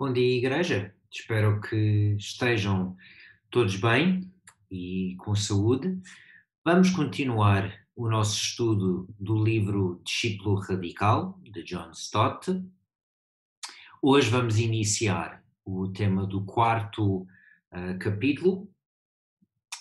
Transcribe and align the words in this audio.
Bom 0.00 0.12
dia, 0.12 0.36
Igreja. 0.36 0.94
Espero 1.10 1.60
que 1.60 2.14
estejam 2.16 2.96
todos 3.50 3.74
bem 3.74 4.32
e 4.70 5.16
com 5.18 5.34
saúde. 5.34 6.00
Vamos 6.64 6.90
continuar 6.90 7.76
o 7.96 8.08
nosso 8.08 8.40
estudo 8.40 9.12
do 9.18 9.42
livro 9.42 10.00
Discípulo 10.04 10.60
Radical, 10.60 11.36
de 11.42 11.64
John 11.64 11.90
Stott. 11.90 12.62
Hoje 14.00 14.30
vamos 14.30 14.60
iniciar 14.60 15.42
o 15.64 15.88
tema 15.88 16.24
do 16.24 16.44
quarto 16.44 17.22
uh, 17.72 17.98
capítulo 17.98 18.72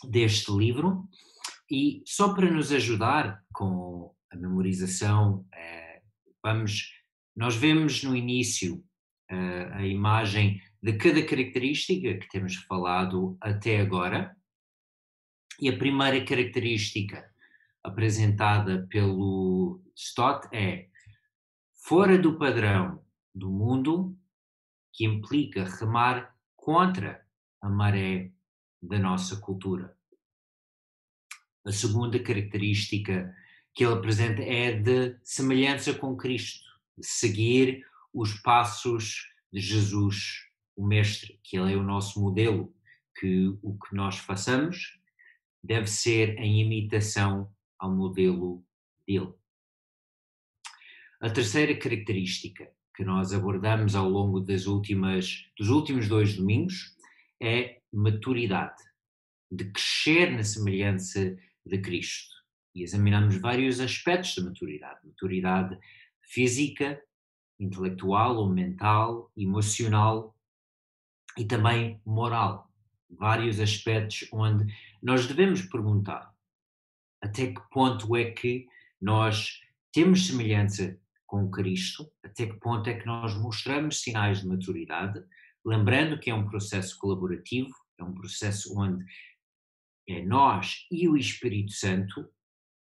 deste 0.04 0.52
livro 0.52 1.08
e 1.70 2.02
só 2.08 2.34
para 2.34 2.50
nos 2.50 2.72
ajudar 2.72 3.45
com 3.54 4.16
a 4.31 4.36
memorização, 4.36 5.45
uh, 5.54 6.02
vamos, 6.44 7.04
nós 7.36 7.56
vemos 7.56 8.02
no 8.02 8.16
início 8.16 8.84
a 9.30 9.86
imagem 9.86 10.62
de 10.81 10.94
cada 10.94 11.26
característica 11.26 12.17
que 12.17 12.30
temos 12.30 12.55
falado 12.55 13.38
até 13.41 13.80
agora. 13.80 14.36
E 15.59 15.70
a 15.70 15.77
primeira 15.77 16.23
característica 16.23 17.30
apresentada 17.84 18.88
pelo 18.90 19.81
Stott 19.95 20.47
é 20.56 20.88
fora 21.73 22.17
do 22.17 22.38
padrão 22.38 23.03
do 23.34 23.50
mundo, 23.50 24.17
que 24.94 25.06
implica 25.06 25.64
remar 25.64 26.36
contra 26.56 27.25
a 27.62 27.69
maré 27.69 28.31
da 28.81 29.00
nossa 29.00 29.38
cultura. 29.39 29.95
A 31.66 31.72
segunda 31.72 32.19
característica 32.19 33.34
que 33.73 33.86
ele 33.86 33.94
apresenta 33.94 34.41
é 34.41 34.73
de 34.73 35.17
semelhança 35.23 35.94
com 35.94 36.16
Cristo, 36.16 36.66
de 36.97 37.06
seguir 37.06 37.86
os 38.20 38.34
passos 38.34 39.28
de 39.54 39.60
Jesus, 39.60 40.48
o 40.76 40.86
Mestre, 40.86 41.40
que 41.44 41.58
ele 41.58 41.73
é 41.73 41.78
o 41.78 41.84
nosso 41.84 42.20
modelo, 42.20 42.74
que 43.20 43.48
o 43.62 43.78
que 43.78 43.96
nós 43.96 44.18
façamos 44.18 45.00
deve 45.64 45.88
ser 45.88 46.38
em 46.40 46.62
imitação 46.62 47.54
ao 47.78 47.92
modelo 47.92 48.66
dele. 49.08 49.34
A 51.22 51.30
terceira 51.30 51.78
característica 51.78 52.72
que 52.96 53.04
nós 53.04 53.34
abordamos 53.34 53.96
ao 53.96 54.09
longo 54.09 54.40
das 54.40 54.66
últimas, 54.66 55.46
dos 55.56 55.70
últimos 55.70 56.08
dois 56.08 56.36
domingos 56.36 56.96
é 57.40 57.81
maturidade, 57.94 58.84
de 59.52 59.72
crescer 59.72 60.31
na 60.31 60.44
semelhança 60.44 61.38
de 61.64 61.78
Cristo. 61.80 62.36
E 62.74 62.81
examinamos 62.81 63.38
vários 63.38 63.80
aspectos 63.80 64.36
da 64.36 64.44
maturidade: 64.44 65.06
maturidade 65.06 65.78
física, 66.24 67.00
intelectual 67.59 68.38
ou 68.38 68.50
mental, 68.50 69.31
emocional 69.36 70.36
e 71.38 71.45
também 71.45 72.02
moral. 72.05 72.69
Vários 73.09 73.59
aspectos 73.59 74.27
onde 74.31 74.73
nós 75.02 75.27
devemos 75.27 75.61
perguntar 75.61 76.33
até 77.22 77.47
que 77.47 77.61
ponto 77.72 78.16
é 78.16 78.31
que 78.31 78.67
nós 79.02 79.59
temos 79.91 80.28
semelhança 80.28 81.00
com 81.25 81.50
Cristo, 81.50 82.09
até 82.23 82.45
que 82.45 82.59
ponto 82.59 82.89
é 82.89 82.94
que 82.94 83.06
nós 83.06 83.35
mostramos 83.38 84.01
sinais 84.01 84.41
de 84.41 84.47
maturidade, 84.47 85.22
lembrando 85.66 86.19
que 86.19 86.29
é 86.29 86.34
um 86.34 86.47
processo 86.47 86.97
colaborativo, 86.97 87.73
é 88.00 88.03
um 88.03 88.13
processo 88.13 88.79
onde 88.79 89.03
é 90.07 90.22
nós 90.23 90.85
e 90.90 91.07
o 91.09 91.17
Espírito 91.17 91.72
Santo 91.72 92.29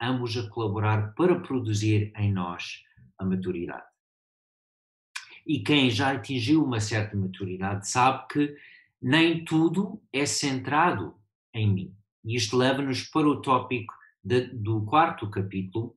ambos 0.01 0.37
a 0.37 0.49
colaborar 0.51 1.15
para 1.15 1.41
produzir 1.41 2.13
em 2.17 2.33
nós 2.33 2.83
a 3.19 3.25
maturidade. 3.25 3.94
E 5.47 5.61
quem 5.61 5.91
já 5.91 6.13
atingiu 6.13 6.65
uma 6.65 6.81
certa 6.81 7.17
maturidade 7.17 7.89
sabe 7.89 8.27
que 8.29 8.57
nem 9.01 9.45
tudo 9.45 10.03
é 10.13 10.25
centrado 10.25 11.15
em 11.53 11.73
mim. 11.73 11.97
E 12.25 12.37
isto 12.37 12.57
leva-nos 12.57 13.03
para 13.03 13.29
o 13.29 13.43
tópico 13.43 13.93
de, 14.23 14.47
do 14.47 14.83
quarto 14.87 15.29
capítulo, 15.31 15.97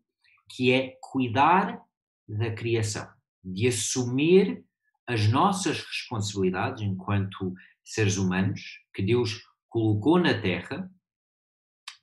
que 0.49 0.71
é 0.73 0.97
cuidar 1.01 1.81
da 2.27 2.51
criação, 2.51 3.07
de 3.43 3.67
assumir 3.67 4.65
as 5.07 5.27
nossas 5.29 5.79
responsabilidades 5.79 6.83
enquanto 6.83 7.53
seres 7.83 8.17
humanos 8.17 8.61
que 8.93 9.01
Deus 9.01 9.41
colocou 9.69 10.19
na 10.19 10.33
Terra, 10.39 10.91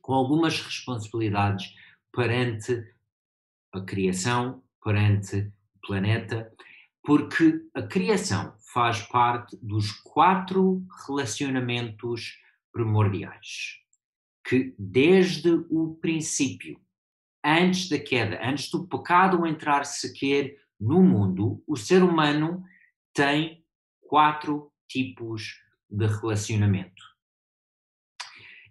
com 0.00 0.14
algumas 0.14 0.58
responsabilidades 0.60 1.74
perante 2.10 2.82
a 3.72 3.80
criação, 3.82 4.62
perante 4.82 5.52
o 5.74 5.86
planeta, 5.86 6.50
porque 7.04 7.60
a 7.74 7.82
criação 7.82 8.56
faz 8.72 9.02
parte 9.02 9.56
dos 9.62 9.92
quatro 9.92 10.82
relacionamentos 11.06 12.40
primordiais, 12.72 13.78
que 14.42 14.74
desde 14.78 15.50
o 15.70 15.98
princípio, 16.00 16.80
antes 17.44 17.90
da 17.90 17.98
queda, 17.98 18.40
antes 18.42 18.70
do 18.70 18.86
pecado 18.86 19.46
entrar 19.46 19.84
sequer 19.84 20.56
no 20.80 21.02
mundo, 21.02 21.62
o 21.66 21.76
ser 21.76 22.02
humano 22.02 22.64
tem 23.12 23.62
quatro 24.00 24.72
tipos 24.88 25.60
de 25.90 26.06
relacionamento. 26.06 27.02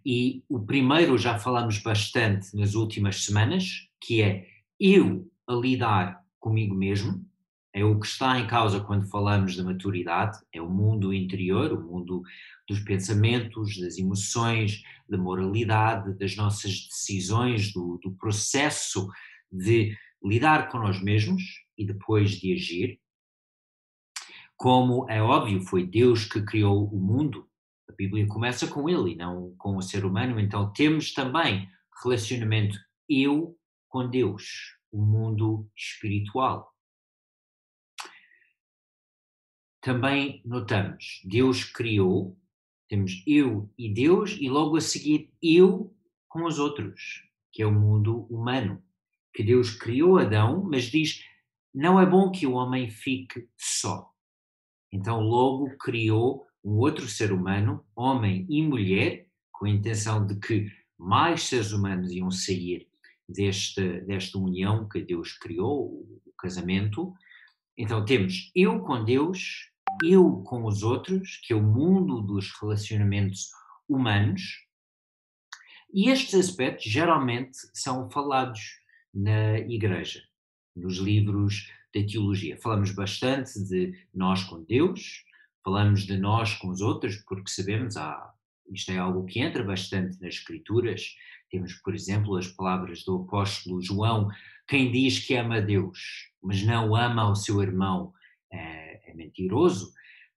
E 0.04 0.44
o 0.50 0.60
primeiro 0.60 1.18
já 1.18 1.38
falamos 1.38 1.78
bastante 1.78 2.58
nas 2.58 2.74
últimas 2.74 3.24
semanas, 3.24 3.88
que 4.02 4.22
é 4.22 4.48
eu 4.80 5.32
a 5.48 5.54
lidar 5.54 6.22
comigo 6.40 6.76
mesmo, 6.76 7.24
é 7.74 7.84
o 7.84 8.00
que 8.00 8.06
está 8.06 8.40
em 8.40 8.46
causa 8.46 8.80
quando 8.80 9.10
falamos 9.10 9.56
da 9.58 9.64
maturidade, 9.64 10.38
é 10.54 10.62
o 10.62 10.70
mundo 10.70 11.12
interior, 11.12 11.74
o 11.74 11.82
mundo 11.82 12.22
dos 12.68 12.80
pensamentos, 12.80 13.80
das 13.80 13.98
emoções, 13.98 14.84
da 15.10 15.18
moralidade, 15.18 16.18
das 16.18 16.36
nossas 16.36 16.88
decisões, 16.88 17.74
do, 17.74 18.00
do 18.02 18.12
processo 18.12 19.10
de 19.52 19.98
lidar 20.24 20.70
com 20.70 20.78
nós 20.78 21.02
mesmos 21.02 21.42
e 21.78 21.86
depois 21.86 22.32
de 22.32 22.54
agir. 22.54 23.00
Como 24.56 25.10
é 25.10 25.22
óbvio, 25.22 25.60
foi 25.62 25.86
Deus 25.86 26.26
que 26.26 26.42
criou 26.42 26.88
o 26.88 27.00
mundo, 27.00 27.50
a 27.90 27.94
Bíblia 27.94 28.28
começa 28.28 28.68
com 28.68 28.88
ele 28.88 29.12
e 29.12 29.16
não 29.16 29.54
com 29.58 29.76
o 29.76 29.82
ser 29.82 30.06
humano, 30.06 30.40
então 30.40 30.72
temos 30.72 31.12
também 31.12 31.68
relacionamento 32.04 32.78
eu 33.10 33.58
com 33.90 34.10
Deus, 34.10 34.78
o 34.92 35.02
mundo 35.02 35.68
espiritual. 35.76 36.73
Também 39.84 40.42
notamos, 40.46 41.22
Deus 41.26 41.66
criou, 41.66 42.40
temos 42.88 43.22
eu 43.28 43.70
e 43.78 43.94
Deus, 43.94 44.38
e 44.40 44.50
logo 44.50 44.78
a 44.78 44.82
seguir 44.82 45.30
eu 45.42 45.94
com 46.30 46.46
os 46.46 46.58
outros, 46.58 47.22
que 47.52 47.62
é 47.62 47.66
o 47.66 47.72
mundo 47.72 48.26
humano. 48.30 48.82
Que 49.34 49.44
Deus 49.44 49.72
criou 49.72 50.18
Adão, 50.18 50.64
mas 50.64 50.86
diz: 50.86 51.22
não 51.76 52.00
é 52.00 52.06
bom 52.06 52.32
que 52.32 52.48
o 52.48 52.54
homem 52.54 52.90
fique 52.90 53.50
só. 53.58 54.10
Então, 54.90 55.20
logo 55.20 55.78
criou 55.78 56.48
um 56.64 56.78
outro 56.78 57.06
ser 57.10 57.34
humano, 57.34 57.86
homem 57.94 58.48
e 58.50 58.66
mulher, 58.66 59.28
com 59.52 59.66
a 59.66 59.70
intenção 59.70 60.26
de 60.26 60.40
que 60.40 60.72
mais 60.98 61.44
seres 61.44 61.74
humanos 61.74 62.10
iam 62.10 62.32
sair 62.32 62.88
deste, 63.28 64.00
desta 64.02 64.38
união 64.38 64.88
que 64.88 65.02
Deus 65.02 65.34
criou, 65.34 66.08
o 66.26 66.32
casamento. 66.38 67.14
Então, 67.78 68.06
temos 68.06 68.50
eu 68.56 68.80
com 68.80 69.04
Deus 69.04 69.73
eu 70.02 70.42
com 70.44 70.66
os 70.66 70.84
outros, 70.84 71.40
que 71.44 71.54
é 71.54 71.56
o 71.56 71.62
mundo 71.62 72.22
dos 72.22 72.52
relacionamentos 72.60 73.50
humanos, 73.88 74.64
e 75.94 76.10
estes 76.10 76.34
aspectos 76.34 76.92
geralmente 76.92 77.58
são 77.74 78.10
falados 78.10 78.80
na 79.14 79.60
igreja, 79.60 80.24
nos 80.76 80.98
livros 80.98 81.70
da 81.94 82.04
teologia. 82.04 82.58
Falamos 82.58 82.92
bastante 82.92 83.64
de 83.64 83.94
nós 84.14 84.44
com 84.44 84.64
Deus, 84.64 85.24
falamos 85.64 86.02
de 86.04 86.18
nós 86.18 86.56
com 86.56 86.70
os 86.70 86.82
outros, 86.82 87.18
porque 87.28 87.52
sabemos, 87.52 87.96
ah, 87.96 88.34
isto 88.72 88.92
é 88.92 88.98
algo 88.98 89.26
que 89.26 89.40
entra 89.40 89.64
bastante 89.64 90.20
nas 90.20 90.36
escrituras. 90.36 91.16
Temos, 91.52 91.74
por 91.76 91.94
exemplo, 91.94 92.36
as 92.36 92.48
palavras 92.48 93.04
do 93.04 93.18
apóstolo 93.18 93.80
João, 93.80 94.30
quem 94.68 94.92
diz 94.92 95.20
que 95.20 95.36
ama 95.36 95.62
Deus, 95.62 96.32
mas 96.42 96.64
não 96.64 96.96
ama 96.96 97.30
o 97.30 97.36
seu 97.36 97.62
irmão, 97.62 98.12
é, 98.52 98.83
é 99.14 99.16
mentiroso, 99.16 99.94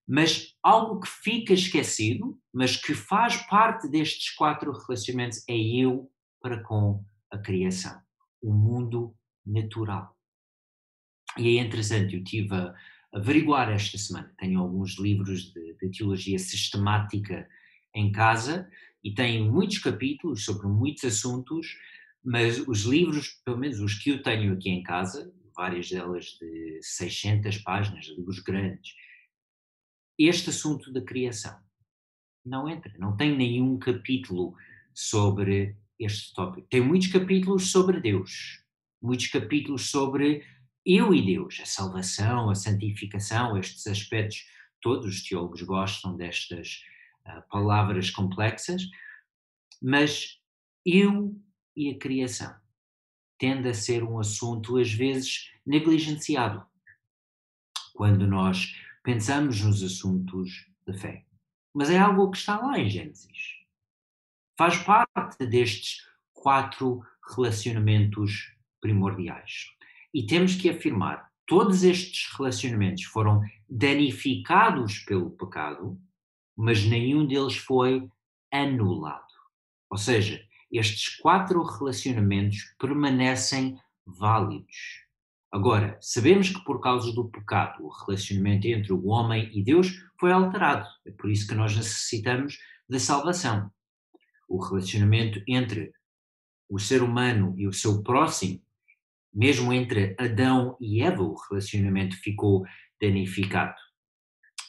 mas 0.07 0.55
algo 0.63 1.01
que 1.01 1.09
fica 1.09 1.53
esquecido, 1.53 2.39
mas 2.53 2.77
que 2.77 2.95
faz 2.95 3.37
parte 3.49 3.89
destes 3.89 4.35
quatro 4.35 4.71
relacionamentos 4.73 5.43
é 5.49 5.57
eu 5.57 6.11
para 6.41 6.63
com 6.63 7.05
a 7.31 7.39
criação, 7.39 8.01
o 8.41 8.53
mundo 8.53 9.15
natural. 9.45 10.17
E 11.37 11.59
é 11.59 11.63
interessante, 11.63 12.15
eu 12.15 12.23
tive 12.23 12.55
a 12.55 12.75
averiguar 13.13 13.71
esta 13.71 13.99
semana, 13.99 14.33
tenho 14.39 14.61
alguns 14.61 14.99
livros 14.99 15.53
de, 15.53 15.75
de 15.75 15.91
teologia 15.91 16.39
sistemática 16.39 17.49
em 17.95 18.13
casa 18.13 18.69
e 19.03 19.13
tem 19.13 19.49
muitos 19.49 19.79
capítulos 19.79 20.45
sobre 20.45 20.67
muitos 20.69 21.05
assuntos, 21.05 21.77
mas 22.25 22.59
os 22.67 22.83
livros, 22.83 23.41
pelo 23.45 23.59
menos 23.59 23.81
os 23.81 23.95
que 23.95 24.11
eu 24.11 24.23
tenho 24.23 24.53
aqui 24.53 24.71
em 24.71 24.83
casa, 24.83 25.33
várias 25.57 25.89
delas 25.89 26.27
de 26.41 26.79
600 26.83 27.59
páginas, 27.59 28.07
livros 28.07 28.41
grandes, 28.41 28.95
este 30.19 30.51
assunto 30.51 30.93
da 30.93 31.01
criação 31.01 31.59
não 32.45 32.69
entra, 32.69 32.93
não 32.99 33.17
tem 33.17 33.37
nenhum 33.37 33.79
capítulo 33.79 34.55
sobre 34.95 35.77
este 35.99 36.33
tópico. 36.35 36.69
Tem 36.69 36.81
muitos 36.81 37.09
capítulos 37.09 37.71
sobre 37.71 38.01
Deus, 38.01 38.63
muitos 39.03 39.27
capítulos 39.29 39.91
sobre 39.91 40.45
eu 40.85 41.13
e 41.13 41.25
Deus, 41.25 41.59
a 41.61 41.67
salvação, 41.67 42.49
a 42.49 42.55
santificação, 42.55 43.59
estes 43.59 43.87
aspectos, 43.87 44.47
todos 44.81 45.07
os 45.07 45.23
teólogos 45.23 45.63
gostam 45.63 46.17
destas 46.17 46.83
uh, 47.27 47.43
palavras 47.51 48.11
complexas, 48.11 48.83
mas 49.83 50.39
eu 50.85 51.35
e 51.75 51.91
a 51.91 51.99
criação 51.99 52.55
tende 53.39 53.69
a 53.69 53.75
ser 53.75 54.03
um 54.03 54.19
assunto 54.19 54.79
às 54.79 54.93
vezes 54.93 55.51
negligenciado 55.65 56.65
quando 57.95 58.27
nós 58.27 58.75
pensamos 59.03 59.61
nos 59.63 59.83
assuntos 59.83 60.67
da 60.87 60.95
fé. 60.95 61.25
Mas 61.75 61.91
é 61.91 61.99
algo 61.99 62.31
que 62.31 62.39
está 62.39 62.61
lá 62.61 62.79
em 62.79 62.89
Gênesis. 62.89 63.57
Faz 64.57 64.79
parte 64.79 65.47
destes 65.47 66.07
quatro 66.33 67.03
relacionamentos 67.35 68.55
primordiais. 68.81 69.67
E 70.15 70.25
temos 70.27 70.55
que 70.55 70.71
afirmar: 70.71 71.31
todos 71.47 71.83
estes 71.83 72.33
relacionamentos 72.37 73.05
foram 73.05 73.43
danificados 73.69 75.01
pelo 75.01 75.31
pecado, 75.31 76.01
mas 76.57 76.85
nenhum 76.85 77.27
deles 77.27 77.57
foi 77.57 78.09
anulado. 78.53 79.27
Ou 79.91 79.99
seja, 79.99 80.45
estes 80.71 81.17
quatro 81.17 81.63
relacionamentos 81.63 82.75
permanecem 82.79 83.79
válidos. 84.05 85.07
Agora, 85.53 85.97
sabemos 86.01 86.51
que 86.51 86.63
por 86.65 86.81
causa 86.81 87.13
do 87.13 87.29
pecado, 87.29 87.85
o 87.85 87.89
relacionamento 87.89 88.67
entre 88.67 88.93
o 88.93 89.07
homem 89.07 89.51
e 89.55 89.63
Deus 89.63 89.89
foi 90.19 90.33
alterado. 90.33 90.87
É 91.07 91.11
por 91.11 91.31
isso 91.31 91.47
que 91.47 91.55
nós 91.55 91.75
necessitamos 91.77 92.59
da 92.89 92.99
salvação. 92.99 93.71
O 94.49 94.63
relacionamento 94.63 95.43
entre 95.47 95.93
o 96.69 96.79
ser 96.79 97.03
humano 97.03 97.55
e 97.57 97.67
o 97.67 97.73
seu 97.73 98.03
próximo, 98.03 98.61
mesmo 99.33 99.73
entre 99.73 100.17
Adão 100.19 100.77
e 100.81 101.03
Eva, 101.03 101.23
o 101.23 101.37
relacionamento 101.49 102.17
ficou 102.17 102.65
danificado. 103.01 103.77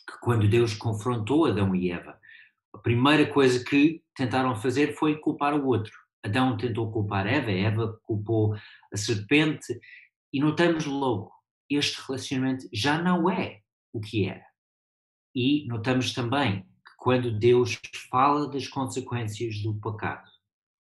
Que 0.08 0.20
quando 0.22 0.48
Deus 0.48 0.74
confrontou 0.74 1.46
Adão 1.46 1.76
e 1.76 1.92
Eva, 1.92 2.20
a 2.78 2.80
primeira 2.80 3.26
coisa 3.26 3.64
que 3.64 4.04
tentaram 4.16 4.56
fazer 4.56 4.96
foi 4.96 5.18
culpar 5.18 5.56
o 5.56 5.66
outro. 5.66 5.92
Adão 6.24 6.56
tentou 6.56 6.92
culpar 6.92 7.26
Eva, 7.26 7.52
Eva 7.52 8.00
culpou 8.04 8.56
a 8.94 8.98
serpente 8.98 9.80
e 10.32 10.40
notamos 10.40 10.86
logo, 10.86 11.32
este 11.70 12.00
relacionamento 12.06 12.68
já 12.72 13.02
não 13.02 13.30
é 13.30 13.62
o 13.92 14.00
que 14.00 14.30
era. 14.30 14.46
E 15.34 15.66
notamos 15.68 16.14
também 16.14 16.62
que 16.62 16.96
quando 16.98 17.38
Deus 17.38 17.80
fala 18.12 18.48
das 18.48 18.68
consequências 18.68 19.60
do 19.64 19.74
pecado, 19.80 20.30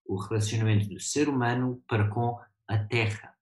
o 0.05 0.17
relacionamento 0.17 0.87
do 0.87 0.99
ser 0.99 1.27
humano 1.27 1.83
para 1.87 2.09
com 2.09 2.39
a 2.67 2.77
terra 2.77 3.33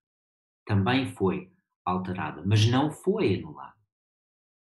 também 0.65 1.13
foi 1.13 1.51
alterado, 1.83 2.43
mas 2.45 2.65
não 2.65 2.89
foi 2.89 3.35
anulado. 3.35 3.75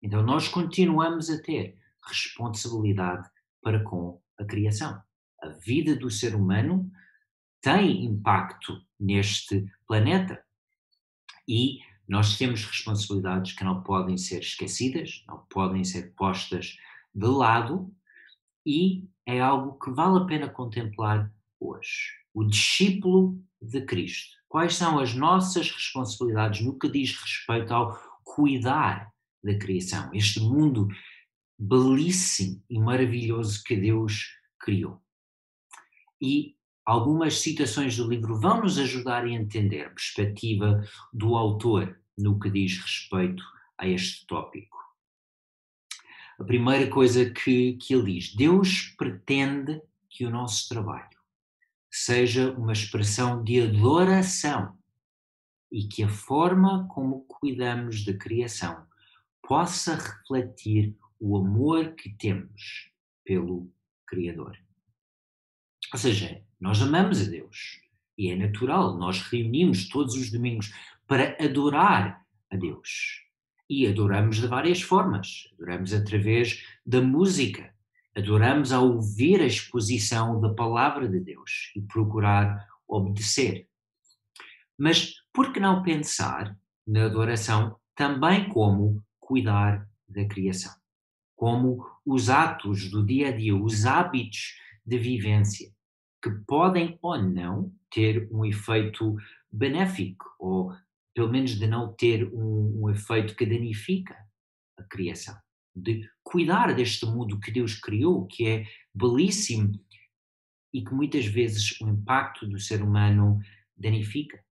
Então 0.00 0.22
nós 0.22 0.46
continuamos 0.46 1.28
a 1.28 1.42
ter 1.42 1.76
responsabilidade 2.06 3.28
para 3.62 3.82
com 3.82 4.20
a 4.38 4.44
criação. 4.44 5.00
A 5.42 5.48
vida 5.48 5.96
do 5.96 6.10
ser 6.10 6.34
humano 6.34 6.90
tem 7.60 8.04
impacto 8.04 8.80
neste 8.98 9.66
planeta. 9.86 10.42
E 11.46 11.78
nós 12.08 12.36
temos 12.36 12.64
responsabilidades 12.64 13.52
que 13.52 13.64
não 13.64 13.82
podem 13.82 14.16
ser 14.16 14.40
esquecidas, 14.40 15.22
não 15.26 15.46
podem 15.50 15.84
ser 15.84 16.14
postas 16.14 16.76
de 17.14 17.26
lado, 17.26 17.94
e 18.64 19.08
é 19.26 19.40
algo 19.40 19.78
que 19.78 19.90
vale 19.90 20.18
a 20.18 20.26
pena 20.26 20.48
contemplar 20.48 21.32
hoje. 21.58 22.12
O 22.34 22.44
discípulo 22.44 23.42
de 23.60 23.84
Cristo. 23.84 24.36
Quais 24.48 24.74
são 24.74 24.98
as 24.98 25.14
nossas 25.14 25.70
responsabilidades 25.70 26.60
no 26.62 26.78
que 26.78 26.88
diz 26.88 27.16
respeito 27.16 27.72
ao 27.72 27.96
cuidar 28.24 29.12
da 29.42 29.56
criação? 29.56 30.10
Este 30.12 30.40
mundo 30.40 30.88
belíssimo 31.60 32.62
e 32.68 32.78
maravilhoso 32.78 33.62
que 33.62 33.76
Deus 33.76 34.36
criou. 34.58 35.00
E 36.20 36.56
Algumas 36.90 37.38
citações 37.38 37.96
do 37.96 38.08
livro 38.08 38.34
vão 38.34 38.62
nos 38.62 38.76
ajudar 38.76 39.22
a 39.22 39.30
entender 39.30 39.82
a 39.82 39.90
perspectiva 39.90 40.82
do 41.12 41.36
autor 41.36 41.96
no 42.18 42.36
que 42.36 42.50
diz 42.50 42.78
respeito 42.78 43.44
a 43.78 43.86
este 43.86 44.26
tópico. 44.26 44.76
A 46.40 46.42
primeira 46.42 46.90
coisa 46.90 47.30
que, 47.30 47.74
que 47.74 47.94
ele 47.94 48.14
diz: 48.14 48.34
Deus 48.34 48.92
pretende 48.98 49.80
que 50.08 50.24
o 50.24 50.30
nosso 50.30 50.68
trabalho 50.68 51.16
seja 51.88 52.50
uma 52.54 52.72
expressão 52.72 53.44
de 53.44 53.60
adoração 53.60 54.76
e 55.70 55.86
que 55.86 56.02
a 56.02 56.08
forma 56.08 56.88
como 56.88 57.24
cuidamos 57.28 58.04
da 58.04 58.14
criação 58.14 58.84
possa 59.46 59.94
refletir 59.94 60.96
o 61.20 61.36
amor 61.36 61.94
que 61.94 62.08
temos 62.16 62.90
pelo 63.24 63.70
Criador. 64.06 64.56
Ou 65.92 65.98
seja, 65.98 66.42
nós 66.58 66.80
amamos 66.80 67.20
a 67.20 67.30
Deus 67.30 67.80
e 68.16 68.30
é 68.30 68.36
natural, 68.36 68.96
nós 68.98 69.20
reunimos 69.22 69.88
todos 69.88 70.14
os 70.14 70.30
domingos 70.30 70.72
para 71.06 71.36
adorar 71.42 72.24
a 72.50 72.56
Deus. 72.56 73.22
E 73.68 73.86
adoramos 73.86 74.36
de 74.36 74.46
várias 74.46 74.82
formas. 74.82 75.48
Adoramos 75.54 75.92
através 75.92 76.64
da 76.84 77.00
música, 77.00 77.72
adoramos 78.16 78.72
a 78.72 78.80
ouvir 78.80 79.40
a 79.40 79.46
exposição 79.46 80.40
da 80.40 80.52
palavra 80.52 81.08
de 81.08 81.20
Deus 81.20 81.72
e 81.76 81.82
procurar 81.82 82.66
obedecer. 82.88 83.68
Mas 84.76 85.14
por 85.32 85.52
que 85.52 85.60
não 85.60 85.82
pensar 85.82 86.56
na 86.86 87.04
adoração 87.04 87.78
também 87.94 88.48
como 88.48 89.04
cuidar 89.20 89.88
da 90.08 90.24
criação? 90.26 90.79
Como 91.40 91.82
os 92.04 92.28
atos 92.28 92.90
do 92.90 93.02
dia 93.02 93.28
a 93.28 93.32
dia, 93.32 93.56
os 93.56 93.86
hábitos 93.86 94.58
de 94.84 94.98
vivência 94.98 95.72
que 96.22 96.28
podem 96.46 96.98
ou 97.00 97.16
não 97.16 97.74
ter 97.90 98.28
um 98.30 98.44
efeito 98.44 99.16
benéfico, 99.50 100.26
ou 100.38 100.70
pelo 101.14 101.32
menos 101.32 101.52
de 101.52 101.66
não 101.66 101.94
ter 101.94 102.28
um, 102.30 102.82
um 102.82 102.90
efeito 102.90 103.34
que 103.34 103.46
danifica 103.46 104.14
a 104.78 104.82
criação. 104.82 105.34
De 105.74 106.06
cuidar 106.22 106.74
deste 106.74 107.06
mundo 107.06 107.40
que 107.40 107.50
Deus 107.50 107.74
criou, 107.74 108.26
que 108.26 108.46
é 108.46 108.66
belíssimo 108.94 109.72
e 110.74 110.84
que 110.84 110.92
muitas 110.92 111.24
vezes 111.24 111.80
o 111.80 111.88
impacto 111.88 112.46
do 112.46 112.60
ser 112.60 112.82
humano 112.82 113.40
danifica, 113.74 114.44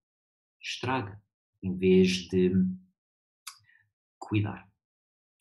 estraga, 0.59 1.21
em 1.61 1.77
vez 1.77 2.27
de 2.29 2.51
cuidar. 4.17 4.67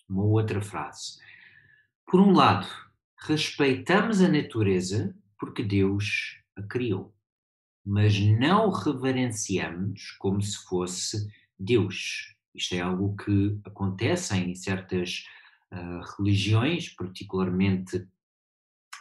Uma 0.07 0.25
outra 0.25 0.61
frase. 0.61 1.27
Por 2.11 2.21
um 2.23 2.33
lado, 2.33 2.67
respeitamos 3.19 4.23
a 4.23 4.29
natureza 4.29 5.15
porque 5.39 5.63
Deus 5.63 6.41
a 6.57 6.63
criou. 6.63 7.15
Mas 7.85 8.19
não 8.19 8.71
reverenciamos 8.71 10.13
como 10.13 10.41
se 10.41 10.57
fosse 10.67 11.31
Deus. 11.59 12.35
Isto 12.55 12.77
é 12.77 12.81
algo 12.81 13.15
que 13.15 13.61
acontece 13.63 14.35
em 14.39 14.55
certas 14.55 15.27
uh, 15.71 16.01
religiões, 16.17 16.89
particularmente 16.89 17.99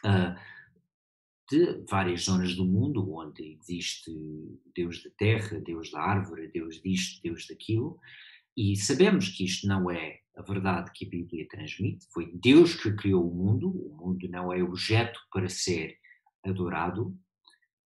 uh, 0.04 0.36
de 1.50 1.86
várias 1.90 2.24
zonas 2.24 2.56
do 2.56 2.66
mundo, 2.66 3.10
onde 3.10 3.54
existe 3.54 4.12
Deus 4.76 5.02
da 5.02 5.10
terra, 5.18 5.62
Deus 5.62 5.92
da 5.92 6.02
árvore, 6.02 6.52
Deus 6.52 6.82
disto, 6.82 7.22
Deus 7.24 7.48
daquilo, 7.48 7.98
e 8.58 8.76
sabemos 8.76 9.30
que 9.30 9.46
isto 9.46 9.66
não 9.66 9.90
é 9.90 10.20
a 10.38 10.42
verdade 10.44 10.92
que 10.94 11.06
a 11.06 11.10
Bíblia 11.10 11.48
transmite. 11.50 12.06
Foi 12.14 12.32
Deus 12.36 12.76
que 12.76 12.94
criou 12.94 13.28
o 13.28 13.34
mundo, 13.34 13.70
o 13.70 13.98
mundo 13.98 14.30
não 14.30 14.54
é 14.54 14.62
objeto 14.62 15.20
para 15.32 15.50
ser 15.50 15.98
adorado, 16.46 17.18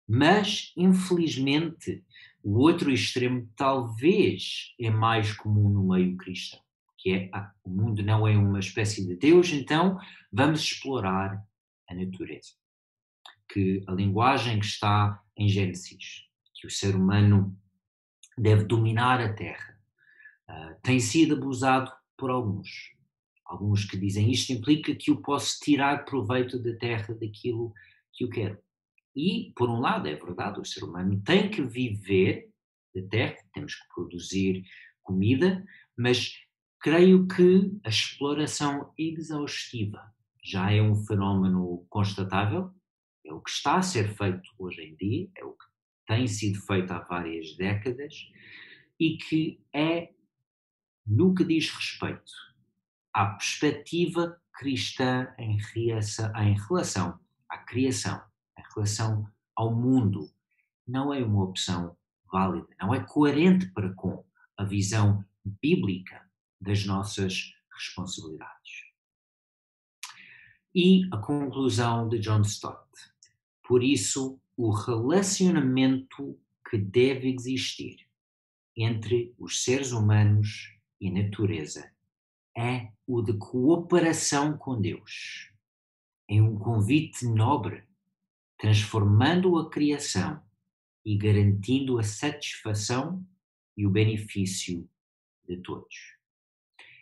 mas 0.07 0.73
infelizmente 0.75 2.03
o 2.43 2.57
outro 2.57 2.91
extremo 2.91 3.47
talvez 3.55 4.73
é 4.79 4.89
mais 4.89 5.31
comum 5.33 5.69
no 5.69 5.87
meio 5.87 6.17
cristão, 6.17 6.59
que 6.97 7.11
é 7.11 7.29
ah, 7.31 7.51
o 7.63 7.69
mundo 7.69 8.01
não 8.01 8.27
é 8.27 8.35
uma 8.35 8.59
espécie 8.59 9.05
de 9.05 9.15
Deus, 9.15 9.51
então 9.51 9.99
vamos 10.31 10.61
explorar 10.61 11.39
a 11.87 11.93
natureza. 11.93 12.53
Que 13.47 13.83
a 13.87 13.91
linguagem 13.91 14.59
que 14.59 14.65
está 14.65 15.21
em 15.37 15.47
Gênesis, 15.47 16.27
que 16.55 16.65
o 16.65 16.71
ser 16.71 16.95
humano 16.95 17.55
deve 18.37 18.63
dominar 18.63 19.19
a 19.21 19.33
terra, 19.33 19.79
uh, 20.49 20.75
tem 20.81 20.99
sido 20.99 21.35
abusado 21.35 21.91
por 22.19 22.29
alguns. 22.29 22.69
Alguns 23.45 23.85
que 23.85 23.97
dizem 23.97 24.29
isto 24.29 24.51
implica 24.51 24.93
que 24.93 25.09
eu 25.09 25.21
posso 25.21 25.59
tirar 25.59 26.05
proveito 26.05 26.59
da 26.59 26.75
terra 26.75 27.15
daquilo 27.15 27.73
que 28.13 28.25
eu 28.25 28.29
quero. 28.29 28.59
E, 29.15 29.51
por 29.55 29.69
um 29.69 29.79
lado, 29.79 30.07
é 30.07 30.15
verdade, 30.15 30.59
o 30.59 30.65
ser 30.65 30.83
humano 30.83 31.19
tem 31.23 31.49
que 31.49 31.61
viver 31.61 32.49
da 32.93 33.01
terra, 33.07 33.37
temos 33.53 33.73
que 33.73 33.87
produzir 33.93 34.63
comida, 35.01 35.65
mas 35.97 36.33
creio 36.79 37.27
que 37.27 37.71
a 37.83 37.89
exploração 37.89 38.93
exaustiva 38.97 39.99
já 40.43 40.71
é 40.71 40.81
um 40.81 40.95
fenómeno 40.95 41.85
constatável, 41.89 42.71
é 43.25 43.33
o 43.33 43.41
que 43.41 43.49
está 43.49 43.77
a 43.77 43.81
ser 43.81 44.09
feito 44.15 44.49
hoje 44.57 44.81
em 44.81 44.95
dia, 44.95 45.29
é 45.35 45.43
o 45.43 45.51
que 45.51 45.65
tem 46.07 46.27
sido 46.27 46.59
feito 46.61 46.91
há 46.91 46.99
várias 46.99 47.55
décadas 47.55 48.13
e 48.99 49.17
que 49.17 49.61
é, 49.73 50.11
no 51.09 51.33
que 51.33 51.43
diz 51.43 51.71
respeito 51.71 52.31
à 53.11 53.25
perspectiva 53.25 54.39
cristã 54.53 55.33
em, 55.39 55.57
reação, 55.57 56.31
em 56.35 56.55
relação 56.55 57.19
à 57.49 57.57
criação, 57.57 58.21
em 58.55 58.63
relação 58.75 59.27
ao 59.55 59.73
mundo, 59.73 60.29
não 60.87 61.11
é 61.11 61.23
uma 61.23 61.43
opção 61.43 61.97
válida, 62.31 62.67
não 62.79 62.93
é 62.93 63.03
coerente 63.03 63.71
para 63.71 63.91
com 63.93 64.23
a 64.55 64.63
visão 64.63 65.25
bíblica 65.43 66.29
das 66.61 66.85
nossas 66.85 67.53
responsabilidades. 67.73 68.83
E 70.75 71.09
a 71.11 71.17
conclusão 71.17 72.07
de 72.07 72.19
John 72.19 72.41
Stott. 72.41 72.87
Por 73.67 73.83
isso, 73.83 74.39
o 74.55 74.69
relacionamento 74.69 76.39
que 76.69 76.77
deve 76.77 77.33
existir 77.33 78.07
entre 78.77 79.33
os 79.39 79.63
seres 79.63 79.91
humanos 79.91 80.78
e 80.99 81.09
natureza 81.09 81.91
é 82.57 82.89
o 83.07 83.21
de 83.21 83.33
cooperação 83.33 84.57
com 84.57 84.79
Deus. 84.79 85.51
É 86.29 86.41
um 86.41 86.57
convite 86.57 87.25
nobre, 87.25 87.83
transformando 88.57 89.57
a 89.57 89.69
criação 89.69 90.41
e 91.05 91.17
garantindo 91.17 91.97
a 91.97 92.03
satisfação 92.03 93.25
e 93.77 93.85
o 93.85 93.89
benefício 93.89 94.87
de 95.47 95.57
todos. 95.57 95.95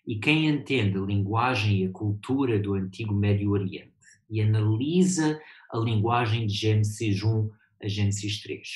E 0.05 0.19
quem 0.19 0.47
entende 0.47 0.97
a 0.97 1.01
linguagem 1.01 1.81
e 1.81 1.87
a 1.87 1.91
cultura 1.91 2.59
do 2.59 2.75
antigo 2.75 3.13
Médio 3.13 3.51
Oriente 3.51 3.93
e 4.29 4.41
analisa 4.41 5.41
a 5.71 5.77
linguagem 5.77 6.47
de 6.47 6.53
Gênesis 6.53 7.23
1 7.23 7.49
a 7.81 7.87
Gênesis 7.87 8.41
3, 8.41 8.69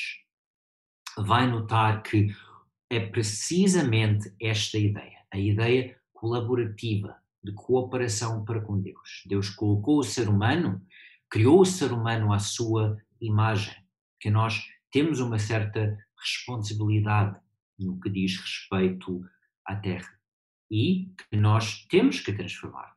vai 1.18 1.50
notar 1.50 2.04
que 2.04 2.28
é 2.92 3.00
precisamente 3.00 4.36
esta 4.38 4.78
ideia, 4.78 5.20
a 5.32 5.40
ideia 5.40 5.98
colaborativa, 6.12 7.16
de 7.42 7.54
cooperação 7.54 8.44
para 8.44 8.60
com 8.60 8.80
Deus. 8.80 9.24
Deus 9.26 9.50
colocou 9.50 10.00
o 10.00 10.04
ser 10.04 10.28
humano, 10.28 10.86
criou 11.30 11.62
o 11.62 11.66
ser 11.66 11.94
humano 11.94 12.34
à 12.34 12.38
sua 12.38 12.98
imagem, 13.20 13.74
que 14.20 14.30
nós 14.30 14.68
temos 14.92 15.22
uma 15.22 15.40
certa 15.40 15.98
responsabilidade 16.20 17.40
no 17.80 17.98
que 18.00 18.10
diz 18.10 18.38
respeito 18.38 19.24
à 19.66 19.76
terra 19.76 20.14
e 20.70 21.10
que 21.30 21.38
nós 21.38 21.86
temos 21.88 22.20
que 22.20 22.34
transformar. 22.34 22.96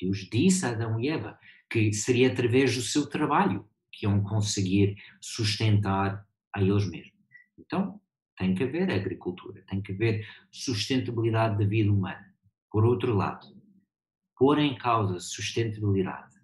Deus 0.00 0.28
disse 0.30 0.64
a 0.64 0.70
Adão 0.70 0.98
e 1.00 1.08
Eva 1.08 1.36
que 1.68 1.92
seria 1.92 2.30
através 2.30 2.74
do 2.76 2.82
seu 2.82 3.06
trabalho 3.06 3.68
que 3.92 4.06
iam 4.06 4.22
conseguir 4.22 4.96
sustentar 5.20 6.24
a 6.54 6.62
eles 6.62 6.88
mesmos. 6.88 7.18
Então, 7.58 8.00
tem 8.38 8.54
que 8.54 8.62
haver 8.62 8.90
agricultura, 8.90 9.64
tem 9.68 9.82
que 9.82 9.92
haver 9.92 10.26
sustentabilidade 10.50 11.58
da 11.58 11.64
vida 11.64 11.92
humana. 11.92 12.34
Por 12.70 12.84
outro 12.84 13.14
lado, 13.14 13.46
pôr 14.36 14.58
em 14.58 14.76
causa 14.78 15.16
a 15.16 15.20
sustentabilidade 15.20 16.36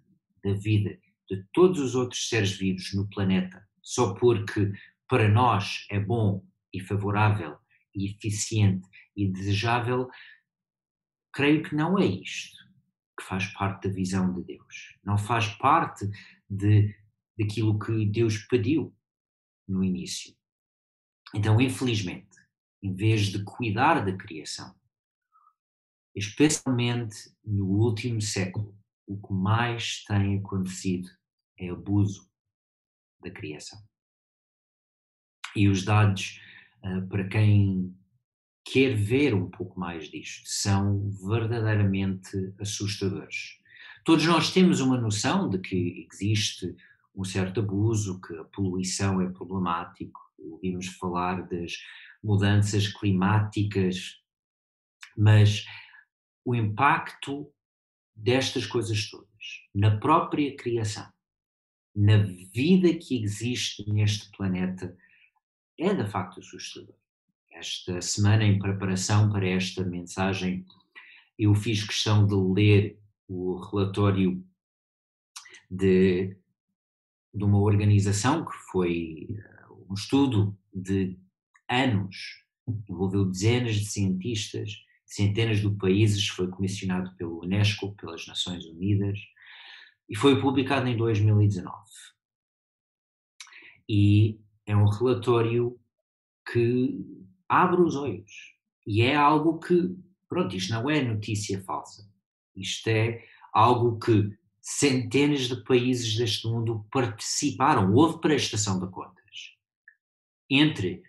da 0.43 0.53
vida 0.53 0.99
de 1.29 1.43
todos 1.53 1.79
os 1.79 1.95
outros 1.95 2.27
seres 2.27 2.51
vivos 2.51 2.93
no 2.93 3.07
planeta 3.09 3.65
só 3.85 4.15
porque 4.15 4.73
para 5.07 5.29
nós 5.29 5.85
é 5.91 5.99
bom 5.99 6.43
e 6.73 6.79
favorável 6.79 7.55
e 7.93 8.11
eficiente 8.11 8.85
e 9.15 9.31
desejável, 9.31 10.09
creio 11.31 11.63
que 11.63 11.75
não 11.75 11.97
é 11.97 12.05
isto 12.05 12.57
que 13.17 13.23
faz 13.23 13.45
parte 13.53 13.87
da 13.87 13.93
visão 13.93 14.33
de 14.33 14.43
Deus. 14.43 14.97
Não 15.03 15.17
faz 15.17 15.47
parte 15.47 16.09
de, 16.49 16.93
daquilo 17.37 17.79
que 17.79 18.05
Deus 18.07 18.39
pediu 18.49 18.93
no 19.67 19.83
início. 19.83 20.34
Então, 21.35 21.59
infelizmente, 21.59 22.29
em 22.81 22.95
vez 22.95 23.23
de 23.23 23.43
cuidar 23.43 24.05
da 24.05 24.15
criação, 24.15 24.73
especialmente 26.15 27.29
no 27.43 27.65
último 27.65 28.21
século, 28.21 28.73
o 29.05 29.17
que 29.17 29.33
mais 29.33 30.01
tem 30.05 30.39
acontecido 30.39 31.09
é 31.59 31.69
abuso 31.69 32.31
da 33.21 33.29
criação. 33.29 33.77
E 35.53 35.67
os 35.67 35.83
dados, 35.83 36.39
uh, 36.81 37.05
para 37.09 37.27
quem 37.27 37.93
quer 38.63 38.95
ver 38.95 39.33
um 39.33 39.49
pouco 39.49 39.77
mais 39.77 40.09
disto, 40.09 40.47
são 40.47 41.11
verdadeiramente 41.11 42.53
assustadores. 42.59 43.59
Todos 44.05 44.25
nós 44.25 44.53
temos 44.53 44.79
uma 44.79 44.99
noção 44.99 45.49
de 45.49 45.59
que 45.59 46.07
existe 46.09 46.73
um 47.13 47.25
certo 47.25 47.59
abuso, 47.59 48.21
que 48.21 48.37
a 48.37 48.45
poluição 48.45 49.19
é 49.19 49.29
problemático, 49.29 50.24
ouvimos 50.51 50.87
falar 50.97 51.47
das 51.47 51.73
mudanças 52.23 52.87
climáticas, 52.87 54.21
mas 55.17 55.65
o 56.43 56.55
impacto 56.55 57.51
destas 58.15 58.65
coisas 58.65 59.09
todas 59.09 59.25
na 59.73 59.97
própria 59.97 60.55
criação, 60.55 61.11
na 61.95 62.17
vida 62.17 62.93
que 62.93 63.21
existe 63.21 63.89
neste 63.89 64.29
planeta, 64.35 64.95
é 65.77 65.93
de 65.93 66.09
facto 66.09 66.39
assustador. 66.39 66.95
Esta 67.51 68.01
semana, 68.01 68.43
em 68.43 68.59
preparação 68.59 69.29
para 69.29 69.47
esta 69.47 69.83
mensagem, 69.83 70.65
eu 71.37 71.53
fiz 71.53 71.83
questão 71.83 72.25
de 72.25 72.35
ler 72.35 72.99
o 73.27 73.57
relatório 73.57 74.43
de, 75.69 76.35
de 77.33 77.43
uma 77.43 77.59
organização 77.59 78.45
que 78.45 78.55
foi 78.71 79.27
um 79.89 79.93
estudo 79.93 80.57
de 80.73 81.17
anos, 81.69 82.43
envolveu 82.89 83.25
dezenas 83.25 83.75
de 83.75 83.85
cientistas 83.85 84.85
centenas 85.05 85.59
de 85.59 85.69
países, 85.69 86.27
foi 86.27 86.47
comissionado 86.49 87.15
pelo 87.15 87.43
Unesco, 87.43 87.95
pelas 87.95 88.25
Nações 88.27 88.65
Unidas, 88.65 89.19
e 90.09 90.15
foi 90.15 90.41
publicado 90.41 90.87
em 90.87 90.97
2019. 90.97 91.73
E 93.87 94.39
é 94.65 94.75
um 94.75 94.87
relatório 94.87 95.79
que 96.51 96.99
abre 97.47 97.81
os 97.81 97.95
olhos. 97.95 98.31
E 98.85 99.01
é 99.01 99.15
algo 99.15 99.59
que, 99.59 99.95
pronto, 100.27 100.55
isto 100.55 100.73
não 100.73 100.89
é 100.89 101.01
notícia 101.01 101.61
falsa. 101.63 102.07
Isto 102.55 102.87
é 102.89 103.23
algo 103.53 103.99
que 103.99 104.31
centenas 104.61 105.47
de 105.47 105.63
países 105.63 106.15
deste 106.17 106.47
mundo 106.47 106.85
participaram, 106.91 107.93
houve 107.93 108.19
prestação 108.19 108.79
de 108.79 108.91
contas. 108.91 109.24
Entre 110.49 111.03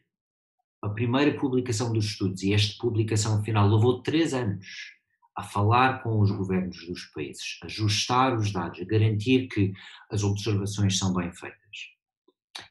a 0.81 0.89
primeira 0.89 1.39
publicação 1.39 1.93
dos 1.93 2.07
estudos 2.07 2.43
e 2.43 2.55
esta 2.55 2.75
publicação 2.81 3.43
final 3.43 3.69
levou 3.69 4.03
três 4.03 4.33
anos 4.33 4.95
a 5.37 5.43
falar 5.43 6.03
com 6.03 6.21
os 6.21 6.31
governos 6.31 6.87
dos 6.87 7.05
países, 7.07 7.59
ajustar 7.63 8.35
os 8.35 8.51
dados, 8.51 8.81
garantir 8.87 9.49
que 9.49 9.73
as 10.11 10.23
observações 10.23 10.99
são 10.99 11.13
bem 11.13 11.31
feitas. 11.33 11.59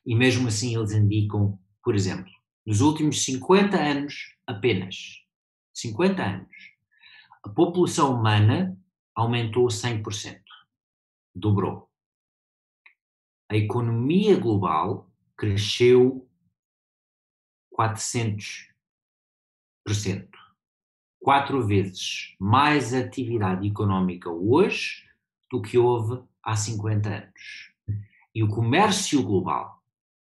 E 0.04 0.16
mesmo 0.16 0.48
assim 0.48 0.76
eles 0.76 0.92
indicam, 0.92 1.60
por 1.84 1.94
exemplo, 1.94 2.32
nos 2.66 2.82
últimos 2.82 3.24
50 3.24 3.78
anos 3.78 4.36
apenas, 4.48 5.24
50 5.74 6.24
anos, 6.24 6.56
a 7.44 7.50
população 7.50 8.18
humana 8.18 8.76
aumentou 9.14 9.68
100%, 9.68 10.42
dobrou. 11.36 11.88
A 13.48 13.56
economia 13.56 14.40
global 14.40 15.12
cresceu 15.38 16.28
400%. 17.77 18.67
Quatro 21.20 21.65
vezes 21.65 22.36
mais 22.39 22.94
atividade 22.94 23.67
económica 23.67 24.29
hoje 24.29 25.03
do 25.51 25.62
que 25.62 25.77
houve 25.77 26.24
há 26.41 26.55
50 26.55 27.10
anos. 27.10 27.74
E 28.34 28.44
o 28.44 28.48
comércio 28.48 29.22
global, 29.24 29.84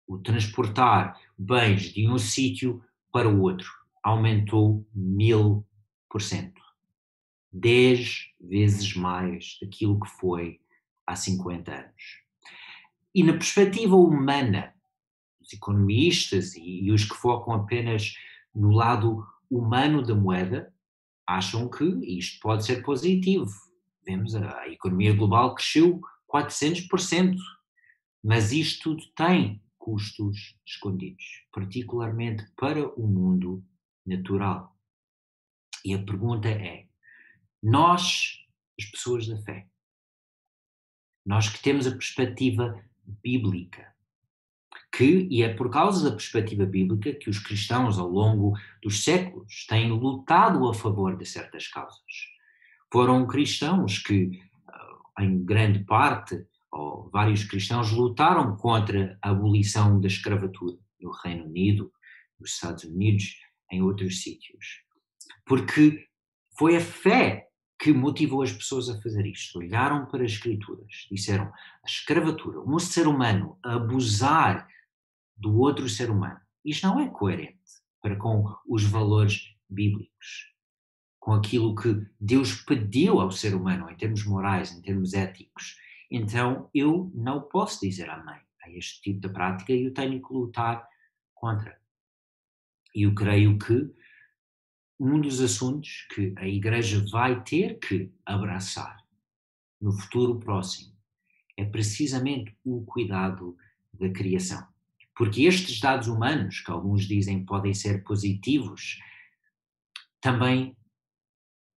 o 0.07 0.19
transportar 0.19 1.21
bens 1.37 1.93
de 1.93 2.09
um 2.09 2.19
sítio 2.19 2.83
para 3.13 3.29
o 3.29 3.41
outro, 3.41 3.71
aumentou 4.03 4.87
mil 4.95 5.67
por 6.09 6.23
cento. 6.23 6.63
Dez 7.53 8.31
vezes 8.41 8.95
mais 8.95 9.59
daquilo 9.61 10.01
que 10.01 10.09
foi 10.09 10.61
há 11.07 11.17
50 11.17 11.73
anos. 11.73 12.23
E 13.15 13.23
na 13.23 13.33
perspectiva 13.33 13.97
humana, 13.97 14.74
os 15.45 15.53
economistas 15.53 16.55
e, 16.55 16.85
e 16.85 16.91
os 16.93 17.05
que 17.05 17.15
focam 17.15 17.53
apenas 17.55 18.15
no 18.55 18.71
lado 18.71 19.25
humano 19.51 20.03
da 20.03 20.15
moeda 20.15 20.73
acham 21.27 21.69
que 21.69 21.85
isto 21.85 22.41
pode 22.41 22.65
ser 22.65 22.83
positivo. 22.83 23.51
Vemos 24.05 24.35
a, 24.35 24.69
economia 24.69 25.15
global 25.15 25.55
cresceu 25.55 26.01
400%, 26.33 27.37
mas 28.23 28.53
isto 28.53 28.97
tudo 28.97 29.07
tem 29.15 29.63
custos 29.79 30.59
escondidos, 30.67 31.25
particularmente 31.53 32.45
para 32.57 32.89
o 32.99 33.07
mundo 33.07 33.65
natural. 34.05 34.75
E 35.85 35.95
a 35.95 36.03
pergunta 36.03 36.49
é: 36.49 36.87
nós, 37.63 38.39
as 38.79 38.87
pessoas 38.87 39.27
da 39.27 39.37
fé, 39.43 39.69
nós 41.25 41.49
que 41.49 41.63
temos 41.63 41.87
a 41.87 41.93
perspectiva 41.93 42.83
bíblica, 43.23 43.94
que, 44.97 45.27
e 45.29 45.43
é 45.43 45.53
por 45.53 45.71
causa 45.71 46.09
da 46.09 46.17
perspectiva 46.17 46.65
bíblica 46.65 47.13
que 47.13 47.29
os 47.29 47.41
cristãos 47.41 47.99
ao 47.99 48.09
longo 48.09 48.57
dos 48.81 49.03
séculos 49.03 49.67
têm 49.67 49.91
lutado 49.91 50.69
a 50.69 50.75
favor 50.75 51.17
de 51.17 51.27
certas 51.27 51.67
causas. 51.67 52.01
Foram 52.93 53.27
cristãos 53.27 53.99
que, 53.99 54.41
ah, 54.69 55.25
em 55.25 55.45
grande 55.45 55.81
parte, 55.81 56.47
ou 56.71 57.11
vários 57.11 57.43
cristãos 57.43 57.91
lutaram 57.91 58.57
contra 58.57 59.19
a 59.21 59.31
abolição 59.31 60.01
da 60.01 60.07
escravatura 60.07 60.79
no 61.01 61.11
Reino 61.11 61.47
Unido, 61.47 61.93
nos 62.39 62.53
Estados 62.53 62.85
Unidos, 62.85 63.37
em 63.73 63.83
outros 63.83 64.23
sítios. 64.23 64.83
Porque 65.45 66.07
foi 66.57 66.77
a 66.77 66.81
fé 66.81 67.49
que 67.81 67.93
motivou 67.93 68.43
as 68.43 68.53
pessoas 68.53 68.89
a 68.89 69.01
fazer 69.03 69.27
isto. 69.27 69.59
Olharam 69.59 70.07
para 70.07 70.25
as 70.25 70.33
Escrituras, 70.33 71.09
disseram: 71.11 71.47
a 71.47 71.87
escravatura, 71.87 72.61
um 72.61 72.79
ser 72.79 73.09
humano 73.09 73.59
abusar 73.63 74.69
do 75.37 75.59
outro 75.59 75.89
ser 75.89 76.11
humano. 76.11 76.41
Isto 76.65 76.87
não 76.87 77.01
é 77.01 77.09
coerente 77.09 77.59
para 78.01 78.17
com 78.17 78.45
os 78.69 78.85
valores 78.85 79.55
bíblicos, 79.69 80.53
com 81.19 81.33
aquilo 81.33 81.75
que 81.75 82.07
Deus 82.21 82.63
pediu 82.63 83.21
ao 83.21 83.31
ser 83.31 83.55
humano 83.55 83.91
em 83.91 83.97
termos 83.97 84.25
morais, 84.25 84.73
em 84.73 84.83
termos 84.83 85.15
éticos. 85.15 85.77
Então 86.11 86.71
eu 86.75 87.11
não 87.15 87.41
posso 87.41 87.81
dizer 87.81 88.09
amém 88.11 88.41
a 88.63 88.71
este 88.71 89.01
tipo 89.03 89.21
de 89.21 89.29
prática 89.29 89.73
e 89.73 89.85
eu 89.85 89.95
tenho 89.95 90.23
que 90.23 90.33
lutar 90.33 90.87
contra. 91.35 91.79
E 92.95 93.03
eu 93.03 93.15
creio 93.15 93.59
que 93.59 93.91
um 94.99 95.21
dos 95.21 95.41
assuntos 95.41 96.07
que 96.15 96.33
a 96.37 96.47
Igreja 96.47 97.05
vai 97.11 97.43
ter 97.43 97.79
que 97.79 98.13
abraçar 98.25 98.97
no 99.81 99.93
futuro 99.93 100.39
próximo 100.39 100.95
é 101.57 101.65
precisamente 101.65 102.57
o 102.65 102.85
cuidado 102.85 103.57
da 103.93 104.09
criação. 104.11 104.74
Porque 105.17 105.45
estes 105.45 105.81
dados 105.81 106.09
humanos, 106.09 106.61
que 106.61 106.71
alguns 106.71 107.07
dizem 107.07 107.45
podem 107.45 107.73
ser 107.73 108.03
positivos, 108.03 108.99
também 110.21 110.77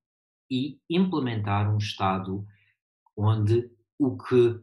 e 0.51 0.81
implementar 0.89 1.71
um 1.71 1.77
estado 1.77 2.47
onde 3.15 3.71
o 3.99 4.17
que 4.17 4.59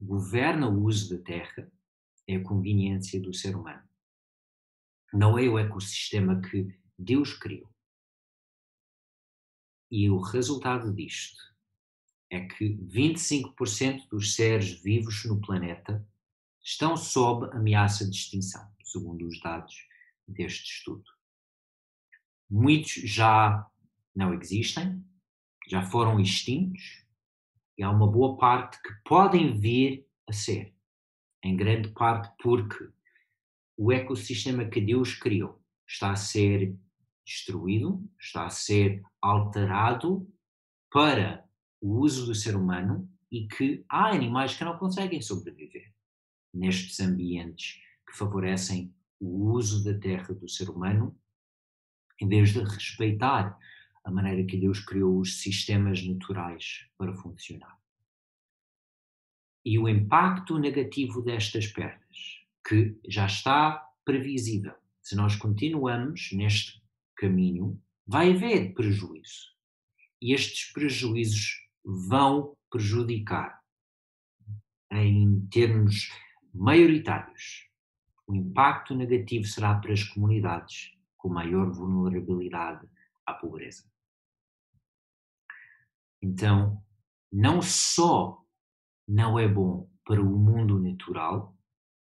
governa 0.00 0.68
o 0.68 0.84
uso 0.84 1.16
da 1.16 1.24
terra 1.24 1.72
é 2.28 2.36
a 2.36 2.42
conveniência 2.42 3.20
do 3.20 3.34
ser 3.34 3.56
humano. 3.56 3.82
Não 5.12 5.38
é 5.38 5.48
o 5.48 5.58
ecossistema 5.58 6.40
que 6.40 6.68
Deus 6.96 7.34
criou. 7.34 7.71
E 9.92 10.08
o 10.08 10.18
resultado 10.22 10.90
disto 10.90 11.36
é 12.30 12.40
que 12.40 12.78
25% 12.78 14.08
dos 14.08 14.34
seres 14.34 14.70
vivos 14.80 15.22
no 15.26 15.38
planeta 15.38 16.02
estão 16.64 16.96
sob 16.96 17.54
ameaça 17.54 18.08
de 18.08 18.16
extinção, 18.16 18.66
segundo 18.82 19.26
os 19.26 19.38
dados 19.40 19.86
deste 20.26 20.64
estudo. 20.76 21.04
Muitos 22.48 22.94
já 23.04 23.70
não 24.16 24.32
existem, 24.32 25.04
já 25.68 25.82
foram 25.82 26.18
extintos, 26.18 27.04
e 27.76 27.82
há 27.82 27.90
uma 27.90 28.10
boa 28.10 28.38
parte 28.38 28.80
que 28.80 28.94
podem 29.04 29.60
vir 29.60 30.08
a 30.26 30.32
ser, 30.32 30.74
em 31.42 31.54
grande 31.54 31.90
parte 31.90 32.34
porque 32.42 32.88
o 33.76 33.92
ecossistema 33.92 34.64
que 34.64 34.80
Deus 34.80 35.12
criou 35.14 35.62
está 35.86 36.12
a 36.12 36.16
ser 36.16 36.74
destruído, 37.24 38.02
está 38.18 38.46
a 38.46 38.50
ser 38.50 39.02
alterado 39.20 40.28
para 40.90 41.44
o 41.80 41.98
uso 42.00 42.26
do 42.26 42.34
ser 42.34 42.56
humano 42.56 43.08
e 43.30 43.46
que 43.46 43.84
há 43.88 44.10
animais 44.10 44.54
que 44.56 44.64
não 44.64 44.76
conseguem 44.76 45.22
sobreviver 45.22 45.92
nestes 46.52 47.00
ambientes 47.00 47.80
que 48.06 48.16
favorecem 48.16 48.94
o 49.18 49.52
uso 49.52 49.82
da 49.84 49.98
terra 49.98 50.34
do 50.34 50.48
ser 50.48 50.68
humano, 50.68 51.16
em 52.20 52.28
vez 52.28 52.52
de 52.52 52.60
respeitar 52.60 53.58
a 54.04 54.10
maneira 54.10 54.44
que 54.44 54.56
Deus 54.56 54.80
criou 54.80 55.18
os 55.18 55.40
sistemas 55.40 56.04
naturais 56.04 56.86
para 56.98 57.14
funcionar. 57.14 57.78
E 59.64 59.78
o 59.78 59.88
impacto 59.88 60.58
negativo 60.58 61.22
destas 61.22 61.68
perdas, 61.68 62.42
que 62.66 62.98
já 63.08 63.26
está 63.26 63.88
previsível, 64.04 64.74
se 65.00 65.14
nós 65.14 65.36
continuamos 65.36 66.30
neste 66.32 66.81
caminho, 67.22 67.80
vai 68.04 68.32
haver 68.32 68.74
prejuízo. 68.74 69.52
E 70.20 70.34
estes 70.34 70.72
prejuízos 70.72 71.68
vão 71.84 72.56
prejudicar, 72.68 73.62
em 74.90 75.46
termos 75.46 76.10
maioritários, 76.52 77.68
o 78.26 78.34
impacto 78.34 78.94
negativo 78.94 79.46
será 79.46 79.74
para 79.76 79.92
as 79.92 80.02
comunidades 80.02 80.92
com 81.16 81.28
maior 81.28 81.70
vulnerabilidade 81.70 82.88
à 83.24 83.32
pobreza. 83.32 83.84
Então, 86.20 86.82
não 87.32 87.62
só 87.62 88.44
não 89.06 89.38
é 89.38 89.48
bom 89.48 89.88
para 90.04 90.20
o 90.20 90.38
mundo 90.38 90.78
natural, 90.78 91.56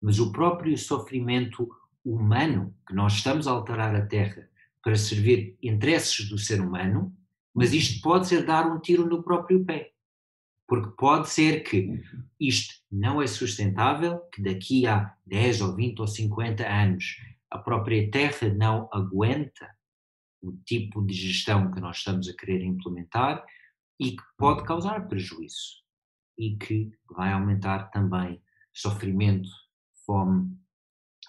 mas 0.00 0.18
o 0.18 0.32
próprio 0.32 0.76
sofrimento 0.76 1.68
humano, 2.04 2.74
que 2.86 2.94
nós 2.94 3.14
estamos 3.14 3.46
a 3.46 3.52
alterar 3.52 3.94
a 3.94 4.06
Terra 4.06 4.50
para 4.82 4.96
servir 4.96 5.56
interesses 5.62 6.28
do 6.28 6.38
ser 6.38 6.60
humano, 6.60 7.14
mas 7.54 7.72
isto 7.72 8.00
pode 8.02 8.26
ser 8.26 8.44
dar 8.44 8.66
um 8.66 8.80
tiro 8.80 9.06
no 9.06 9.22
próprio 9.22 9.64
pé. 9.64 9.92
Porque 10.66 10.94
pode 10.96 11.28
ser 11.28 11.62
que 11.62 12.02
isto 12.40 12.74
não 12.90 13.20
é 13.20 13.26
sustentável, 13.26 14.20
que 14.32 14.42
daqui 14.42 14.86
a 14.86 15.14
10 15.26 15.60
ou 15.60 15.76
20 15.76 16.00
ou 16.00 16.06
50 16.06 16.66
anos 16.66 17.16
a 17.50 17.58
própria 17.58 18.10
Terra 18.10 18.48
não 18.54 18.88
aguenta 18.92 19.68
o 20.40 20.52
tipo 20.64 21.04
de 21.04 21.14
gestão 21.14 21.70
que 21.70 21.80
nós 21.80 21.98
estamos 21.98 22.28
a 22.28 22.34
querer 22.34 22.64
implementar 22.64 23.44
e 24.00 24.12
que 24.12 24.22
pode 24.36 24.64
causar 24.64 25.06
prejuízo. 25.06 25.82
e 26.38 26.56
que 26.56 26.90
vai 27.14 27.30
aumentar 27.30 27.90
também 27.90 28.42
sofrimento, 28.72 29.50
fome 30.06 30.56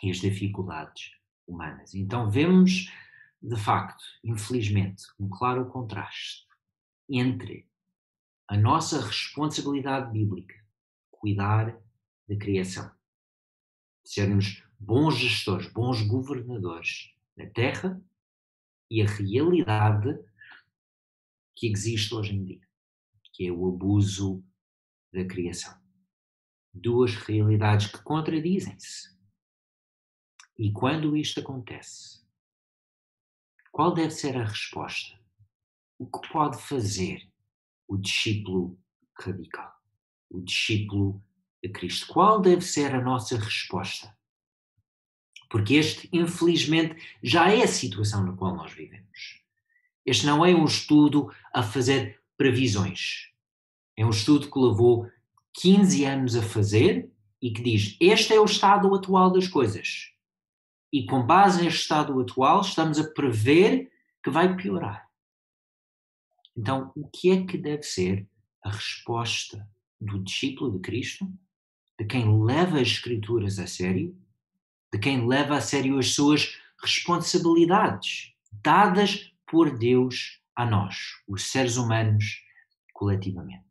e 0.02 0.10
as 0.10 0.18
dificuldades 0.18 1.12
humanas. 1.46 1.94
Então 1.94 2.32
vemos, 2.32 2.90
de 3.44 3.58
facto, 3.58 4.02
infelizmente, 4.24 5.04
um 5.20 5.28
claro 5.28 5.70
contraste 5.70 6.48
entre 7.10 7.70
a 8.48 8.56
nossa 8.56 9.06
responsabilidade 9.06 10.12
bíblica, 10.14 10.56
cuidar 11.12 11.78
da 12.28 12.38
criação, 12.38 12.90
sermos 14.02 14.64
bons 14.80 15.18
gestores, 15.18 15.68
bons 15.68 16.02
governadores 16.04 17.14
da 17.36 17.46
terra 17.48 18.02
e 18.90 19.02
a 19.02 19.06
realidade 19.06 20.18
que 21.54 21.68
existe 21.68 22.16
hoje 22.16 22.36
em 22.36 22.46
dia, 22.46 22.68
que 23.34 23.46
é 23.46 23.52
o 23.52 23.68
abuso 23.68 24.42
da 25.12 25.26
criação. 25.26 25.78
Duas 26.74 27.14
realidades 27.16 27.88
que 27.88 28.02
contradizem-se. 28.02 29.14
E 30.58 30.72
quando 30.72 31.18
isto 31.18 31.42
acontece, 31.42 32.23
qual 33.74 33.92
deve 33.92 34.12
ser 34.12 34.38
a 34.38 34.46
resposta? 34.46 35.20
O 35.98 36.06
que 36.06 36.30
pode 36.32 36.62
fazer 36.62 37.28
o 37.88 37.98
discípulo 37.98 38.80
radical, 39.20 39.74
o 40.30 40.42
discípulo 40.42 41.20
de 41.62 41.70
Cristo? 41.70 42.06
Qual 42.06 42.40
deve 42.40 42.62
ser 42.62 42.94
a 42.94 43.02
nossa 43.02 43.36
resposta? 43.36 44.16
Porque 45.50 45.74
este, 45.74 46.08
infelizmente, 46.14 47.02
já 47.24 47.52
é 47.52 47.64
a 47.64 47.68
situação 47.68 48.24
na 48.24 48.34
qual 48.34 48.56
nós 48.56 48.72
vivemos. 48.72 49.42
Este 50.06 50.28
não 50.28 50.46
é 50.46 50.54
um 50.54 50.66
estudo 50.66 51.34
a 51.52 51.64
fazer 51.64 52.22
previsões. 52.38 53.32
É 53.98 54.06
um 54.06 54.12
estudo 54.12 54.52
que 54.52 54.60
levou 54.60 55.10
15 55.54 56.06
anos 56.06 56.36
a 56.36 56.44
fazer 56.44 57.12
e 57.42 57.52
que 57.52 57.64
diz: 57.64 57.98
este 58.00 58.34
é 58.34 58.40
o 58.40 58.46
estado 58.46 58.94
atual 58.94 59.32
das 59.32 59.48
coisas. 59.48 60.13
E 60.94 61.08
com 61.08 61.26
base 61.26 61.64
neste 61.64 61.82
estado 61.82 62.22
atual, 62.22 62.62
estamos 62.62 63.00
a 63.00 63.12
prever 63.14 63.92
que 64.24 64.30
vai 64.30 64.56
piorar. 64.56 65.10
Então, 66.56 66.92
o 66.96 67.10
que 67.10 67.32
é 67.32 67.44
que 67.44 67.58
deve 67.58 67.82
ser 67.82 68.30
a 68.64 68.70
resposta 68.70 69.68
do 70.00 70.24
discípulo 70.24 70.72
de 70.72 70.80
Cristo, 70.80 71.28
de 72.00 72.06
quem 72.06 72.44
leva 72.44 72.80
as 72.80 72.90
Escrituras 72.90 73.58
a 73.58 73.66
sério, 73.66 74.16
de 74.94 75.00
quem 75.00 75.28
leva 75.28 75.58
a 75.58 75.62
sério 75.62 75.98
as 75.98 76.14
suas 76.14 76.60
responsabilidades 76.80 78.36
dadas 78.52 79.34
por 79.48 79.76
Deus 79.76 80.40
a 80.56 80.64
nós, 80.64 80.96
os 81.28 81.50
seres 81.50 81.76
humanos, 81.76 82.44
coletivamente? 82.94 83.64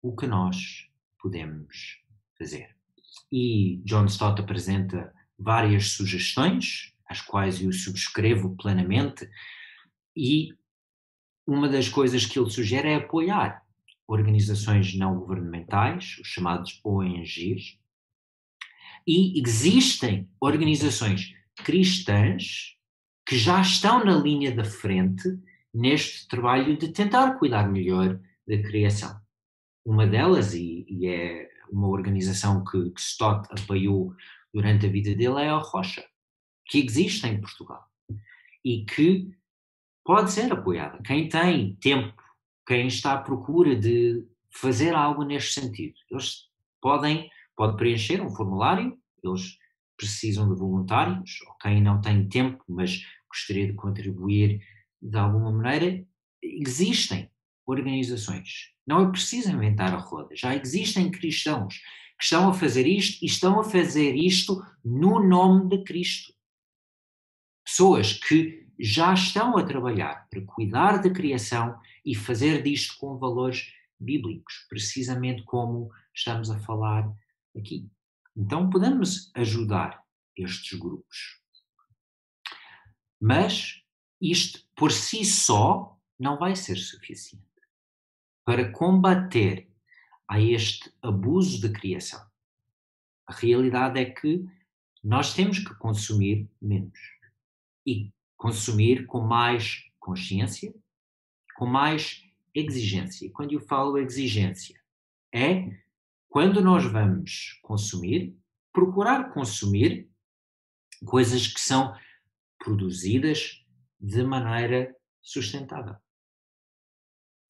O 0.00 0.14
que 0.14 0.28
nós 0.28 0.88
podemos 1.20 2.00
fazer? 2.38 2.76
E 3.32 3.82
John 3.84 4.06
Stott 4.06 4.40
apresenta 4.40 5.12
várias 5.38 5.92
sugestões, 5.92 6.92
as 7.08 7.20
quais 7.20 7.62
eu 7.62 7.72
subscrevo 7.72 8.56
plenamente, 8.56 9.28
e 10.16 10.54
uma 11.46 11.68
das 11.68 11.88
coisas 11.88 12.26
que 12.26 12.38
ele 12.38 12.50
sugere 12.50 12.88
é 12.88 12.96
apoiar 12.96 13.62
organizações 14.06 14.94
não 14.94 15.18
governamentais, 15.18 16.18
os 16.20 16.28
chamados 16.28 16.80
ONGs, 16.82 17.78
e 19.06 19.40
existem 19.40 20.28
organizações 20.40 21.34
cristãs 21.56 22.76
que 23.26 23.36
já 23.36 23.60
estão 23.60 24.04
na 24.04 24.14
linha 24.16 24.54
da 24.54 24.64
frente 24.64 25.38
neste 25.72 26.26
trabalho 26.26 26.76
de 26.76 26.88
tentar 26.88 27.38
cuidar 27.38 27.70
melhor 27.70 28.18
da 28.46 28.62
criação. 28.62 29.20
Uma 29.84 30.06
delas, 30.06 30.54
e, 30.54 30.86
e 30.88 31.06
é 31.06 31.48
uma 31.70 31.88
organização 31.88 32.64
que, 32.64 32.90
que 32.90 33.00
Stott 33.00 33.46
apoiou 33.50 34.14
durante 34.58 34.86
a 34.86 34.90
vida 34.90 35.14
dele, 35.14 35.40
é 35.40 35.50
a 35.50 35.56
Rocha, 35.56 36.04
que 36.66 36.84
existe 36.84 37.24
em 37.28 37.40
Portugal 37.40 37.86
e 38.64 38.84
que 38.84 39.30
pode 40.04 40.32
ser 40.32 40.52
apoiada. 40.52 41.00
Quem 41.04 41.28
tem 41.28 41.76
tempo, 41.76 42.20
quem 42.66 42.88
está 42.88 43.12
à 43.12 43.18
procura 43.18 43.76
de 43.76 44.26
fazer 44.50 44.96
algo 44.96 45.22
neste 45.22 45.60
sentido, 45.60 45.94
eles 46.10 46.48
podem 46.80 47.30
pode 47.56 47.76
preencher 47.76 48.20
um 48.20 48.30
formulário, 48.30 48.98
eles 49.22 49.56
precisam 49.96 50.52
de 50.52 50.58
voluntários, 50.58 51.40
ou 51.46 51.54
quem 51.58 51.80
não 51.80 52.00
tem 52.00 52.28
tempo, 52.28 52.64
mas 52.68 53.00
gostaria 53.28 53.66
de 53.66 53.74
contribuir 53.74 54.60
de 55.00 55.18
alguma 55.18 55.52
maneira, 55.52 56.04
existem 56.42 57.30
organizações. 57.64 58.72
Não 58.84 59.06
é 59.06 59.10
preciso 59.10 59.52
inventar 59.52 59.94
a 59.94 59.98
roda, 59.98 60.34
já 60.34 60.54
existem 60.56 61.10
cristãos 61.12 61.80
que 62.18 62.24
estão 62.24 62.48
a 62.48 62.54
fazer 62.54 62.86
isto 62.86 63.22
e 63.22 63.26
estão 63.26 63.60
a 63.60 63.64
fazer 63.64 64.16
isto 64.16 64.60
no 64.84 65.22
nome 65.22 65.68
de 65.68 65.84
Cristo. 65.84 66.34
Pessoas 67.64 68.12
que 68.12 68.66
já 68.78 69.14
estão 69.14 69.56
a 69.56 69.64
trabalhar 69.64 70.28
para 70.28 70.44
cuidar 70.44 71.02
da 71.02 71.10
criação 71.10 71.78
e 72.04 72.14
fazer 72.14 72.62
disto 72.62 72.96
com 72.98 73.18
valores 73.18 73.72
bíblicos, 74.00 74.66
precisamente 74.68 75.42
como 75.44 75.90
estamos 76.14 76.50
a 76.50 76.58
falar 76.58 77.12
aqui. 77.56 77.88
Então 78.36 78.70
podemos 78.70 79.30
ajudar 79.34 80.02
estes 80.36 80.78
grupos. 80.78 81.40
Mas 83.20 83.82
isto 84.20 84.60
por 84.74 84.92
si 84.92 85.24
só 85.24 85.96
não 86.18 86.38
vai 86.38 86.54
ser 86.54 86.76
suficiente 86.76 87.46
para 88.44 88.70
combater 88.72 89.68
a 90.28 90.38
este 90.40 90.92
abuso 91.02 91.60
de 91.60 91.72
criação. 91.72 92.24
A 93.26 93.32
realidade 93.32 93.98
é 93.98 94.04
que 94.04 94.44
nós 95.02 95.34
temos 95.34 95.58
que 95.58 95.74
consumir 95.76 96.48
menos. 96.60 96.98
E 97.86 98.12
consumir 98.36 99.06
com 99.06 99.20
mais 99.20 99.84
consciência, 99.98 100.74
com 101.56 101.66
mais 101.66 102.24
exigência. 102.54 103.30
Quando 103.32 103.52
eu 103.52 103.60
falo 103.60 103.98
exigência, 103.98 104.78
é 105.34 105.70
quando 106.28 106.60
nós 106.60 106.84
vamos 106.84 107.58
consumir, 107.62 108.36
procurar 108.72 109.32
consumir 109.32 110.08
coisas 111.06 111.46
que 111.46 111.60
são 111.60 111.94
produzidas 112.58 113.64
de 114.00 114.22
maneira 114.22 114.94
sustentável. 115.22 115.96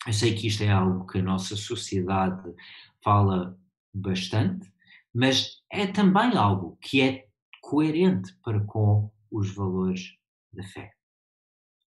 Eu 0.08 0.12
sei 0.14 0.34
que 0.34 0.46
isto 0.46 0.62
é 0.62 0.70
algo 0.70 1.06
que 1.06 1.18
a 1.18 1.22
nossa 1.22 1.54
sociedade 1.54 2.54
fala 3.04 3.60
bastante, 3.92 4.72
mas 5.12 5.62
é 5.70 5.86
também 5.86 6.34
algo 6.34 6.78
que 6.80 7.02
é 7.02 7.28
coerente 7.60 8.34
para 8.42 8.58
com 8.64 9.12
os 9.30 9.54
valores 9.54 10.16
da 10.50 10.62
fé. 10.62 10.94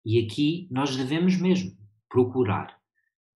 E 0.05 0.19
aqui 0.19 0.67
nós 0.73 0.97
devemos 0.97 1.37
mesmo 1.37 1.79
procurar, 2.09 2.77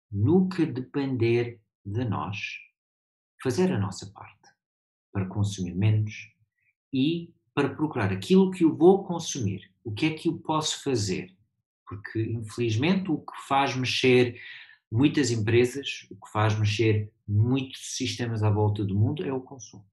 no 0.10 0.47
que 0.47 0.65
depender 0.65 1.60
de 1.86 2.05
nós, 2.05 2.38
fazer 3.43 3.73
a 3.73 3.77
nossa 3.77 4.10
parte 4.13 4.47
para 5.12 5.27
consumir 5.27 5.75
menos 5.75 6.34
e 6.93 7.34
para 7.53 7.75
procurar 7.75 8.13
aquilo 8.13 8.51
que 8.51 8.63
eu 8.63 8.73
vou 8.73 9.03
consumir, 9.03 9.69
o 9.84 9.91
que 9.91 10.05
é 10.05 10.13
que 10.13 10.29
eu 10.29 10.38
posso 10.38 10.81
fazer. 10.81 11.36
Porque, 11.86 12.21
infelizmente, 12.21 13.12
o 13.12 13.17
que 13.17 13.34
faz 13.49 13.75
mexer 13.75 14.39
muitas 14.91 15.32
empresas, 15.32 16.06
o 16.12 16.15
que 16.15 16.32
faz 16.32 16.58
mexer 16.60 17.12
muitos 17.27 17.95
sistemas 17.95 18.43
à 18.43 18.49
volta 18.49 18.84
do 18.84 18.95
mundo 18.95 19.23
é 19.23 19.32
o 19.32 19.41
consumo. 19.41 19.86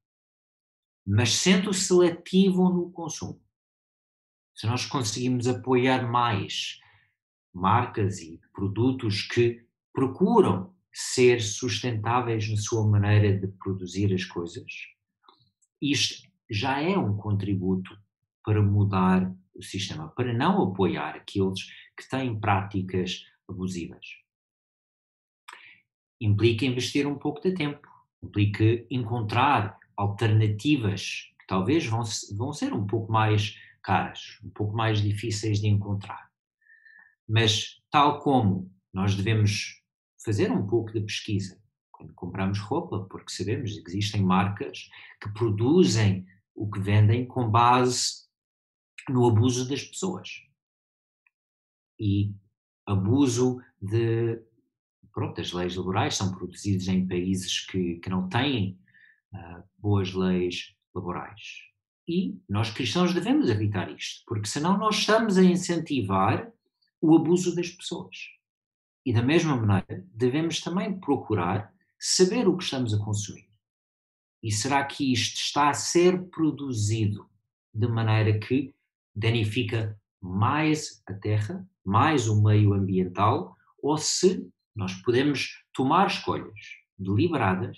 Mas 1.06 1.34
sendo 1.34 1.72
seletivo 1.72 2.68
no 2.68 2.90
consumo 2.90 3.40
se 4.58 4.66
nós 4.66 4.84
conseguimos 4.84 5.46
apoiar 5.46 6.10
mais 6.10 6.80
marcas 7.54 8.18
e 8.18 8.40
produtos 8.52 9.22
que 9.22 9.64
procuram 9.92 10.74
ser 10.92 11.40
sustentáveis 11.40 12.50
na 12.50 12.56
sua 12.56 12.84
maneira 12.84 13.38
de 13.38 13.46
produzir 13.46 14.12
as 14.12 14.24
coisas, 14.24 14.66
isto 15.80 16.28
já 16.50 16.80
é 16.80 16.98
um 16.98 17.16
contributo 17.16 17.96
para 18.44 18.60
mudar 18.60 19.32
o 19.54 19.62
sistema, 19.62 20.08
para 20.08 20.32
não 20.32 20.60
apoiar 20.60 21.14
aqueles 21.14 21.62
que 21.96 22.08
têm 22.10 22.38
práticas 22.38 23.24
abusivas. 23.48 24.04
Implica 26.20 26.64
investir 26.64 27.06
um 27.06 27.16
pouco 27.16 27.40
de 27.40 27.52
tempo, 27.52 27.86
implica 28.22 28.64
encontrar 28.90 29.78
alternativas 29.96 31.32
que 31.38 31.46
talvez 31.46 31.86
vão, 31.86 32.02
vão 32.36 32.52
ser 32.52 32.72
um 32.72 32.86
pouco 32.86 33.10
mais 33.12 33.56
caras, 33.82 34.38
um 34.44 34.50
pouco 34.50 34.76
mais 34.76 35.00
difíceis 35.00 35.60
de 35.60 35.68
encontrar. 35.68 36.30
Mas, 37.28 37.80
tal 37.90 38.20
como 38.20 38.72
nós 38.92 39.14
devemos 39.14 39.82
fazer 40.24 40.50
um 40.50 40.66
pouco 40.66 40.92
de 40.92 41.00
pesquisa 41.00 41.60
quando 41.90 42.14
compramos 42.14 42.58
roupa, 42.60 43.06
porque 43.10 43.32
sabemos 43.32 43.72
que 43.72 43.88
existem 43.88 44.22
marcas 44.22 44.88
que 45.20 45.28
produzem 45.32 46.26
o 46.54 46.70
que 46.70 46.78
vendem 46.78 47.26
com 47.26 47.50
base 47.50 48.28
no 49.08 49.26
abuso 49.26 49.68
das 49.68 49.82
pessoas. 49.82 50.28
E 51.98 52.32
abuso 52.86 53.60
de 53.80 54.40
pronto, 55.18 55.40
as 55.40 55.52
leis 55.52 55.74
laborais 55.74 56.14
são 56.14 56.32
produzidas 56.32 56.86
em 56.86 57.04
países 57.04 57.66
que, 57.66 57.96
que 57.96 58.08
não 58.08 58.28
têm 58.28 58.78
uh, 59.34 59.64
boas 59.76 60.14
leis 60.14 60.76
laborais. 60.94 61.42
E 62.06 62.38
nós 62.48 62.70
cristãos 62.70 63.12
devemos 63.12 63.50
evitar 63.50 63.90
isto, 63.90 64.22
porque 64.28 64.46
senão 64.46 64.78
nós 64.78 64.94
estamos 64.94 65.36
a 65.36 65.42
incentivar 65.42 66.48
o 67.00 67.16
abuso 67.16 67.52
das 67.56 67.68
pessoas. 67.68 68.16
E 69.04 69.12
da 69.12 69.20
mesma 69.20 69.56
maneira, 69.56 70.06
devemos 70.14 70.60
também 70.60 71.00
procurar 71.00 71.74
saber 71.98 72.46
o 72.46 72.56
que 72.56 72.62
estamos 72.62 72.94
a 72.94 73.04
consumir. 73.04 73.48
E 74.40 74.52
será 74.52 74.84
que 74.84 75.12
isto 75.12 75.40
está 75.40 75.68
a 75.68 75.74
ser 75.74 76.26
produzido 76.28 77.28
de 77.74 77.88
maneira 77.88 78.38
que 78.38 78.72
danifica 79.12 80.00
mais 80.20 81.02
a 81.08 81.12
terra, 81.12 81.68
mais 81.84 82.28
o 82.28 82.40
meio 82.40 82.72
ambiental, 82.72 83.56
ou 83.82 83.98
se 83.98 84.48
nós 84.78 84.94
podemos 85.02 85.64
tomar 85.72 86.06
escolhas 86.06 86.56
deliberadas, 86.96 87.76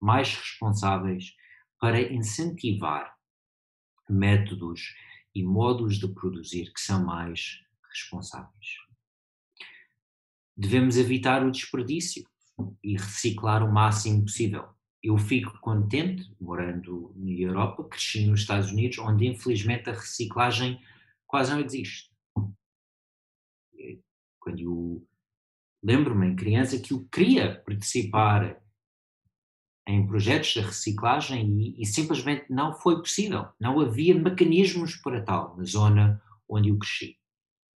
mais 0.00 0.34
responsáveis, 0.34 1.34
para 1.78 2.00
incentivar 2.00 3.14
métodos 4.08 4.94
e 5.34 5.44
modos 5.44 5.98
de 5.98 6.08
produzir 6.08 6.72
que 6.72 6.80
são 6.80 7.04
mais 7.04 7.60
responsáveis. 7.90 8.78
Devemos 10.56 10.96
evitar 10.96 11.44
o 11.44 11.50
desperdício 11.50 12.26
e 12.82 12.96
reciclar 12.96 13.62
o 13.62 13.70
máximo 13.70 14.22
possível. 14.22 14.70
Eu 15.02 15.18
fico 15.18 15.60
contente, 15.60 16.34
morando 16.40 17.12
na 17.14 17.30
Europa, 17.30 17.84
cresci 17.84 18.26
nos 18.26 18.40
Estados 18.40 18.72
Unidos, 18.72 18.98
onde 18.98 19.26
infelizmente 19.26 19.90
a 19.90 19.92
reciclagem 19.92 20.82
quase 21.26 21.52
não 21.52 21.60
existe. 21.60 22.10
Quando 24.40 24.60
eu 24.60 25.08
lembro-me 25.82 26.26
em 26.26 26.36
criança 26.36 26.78
que 26.78 26.92
eu 26.92 27.06
queria 27.10 27.62
participar 27.64 28.60
em 29.86 30.06
projetos 30.06 30.50
de 30.50 30.60
reciclagem 30.60 31.60
e, 31.60 31.82
e, 31.82 31.86
simplesmente 31.86 32.44
não 32.50 32.74
foi 32.74 32.96
possível. 32.96 33.48
Não 33.58 33.80
havia 33.80 34.14
mecanismos 34.14 34.96
para 34.96 35.24
tal 35.24 35.56
na 35.56 35.64
zona 35.64 36.22
onde 36.48 36.68
eu 36.68 36.78
cresci. 36.78 37.16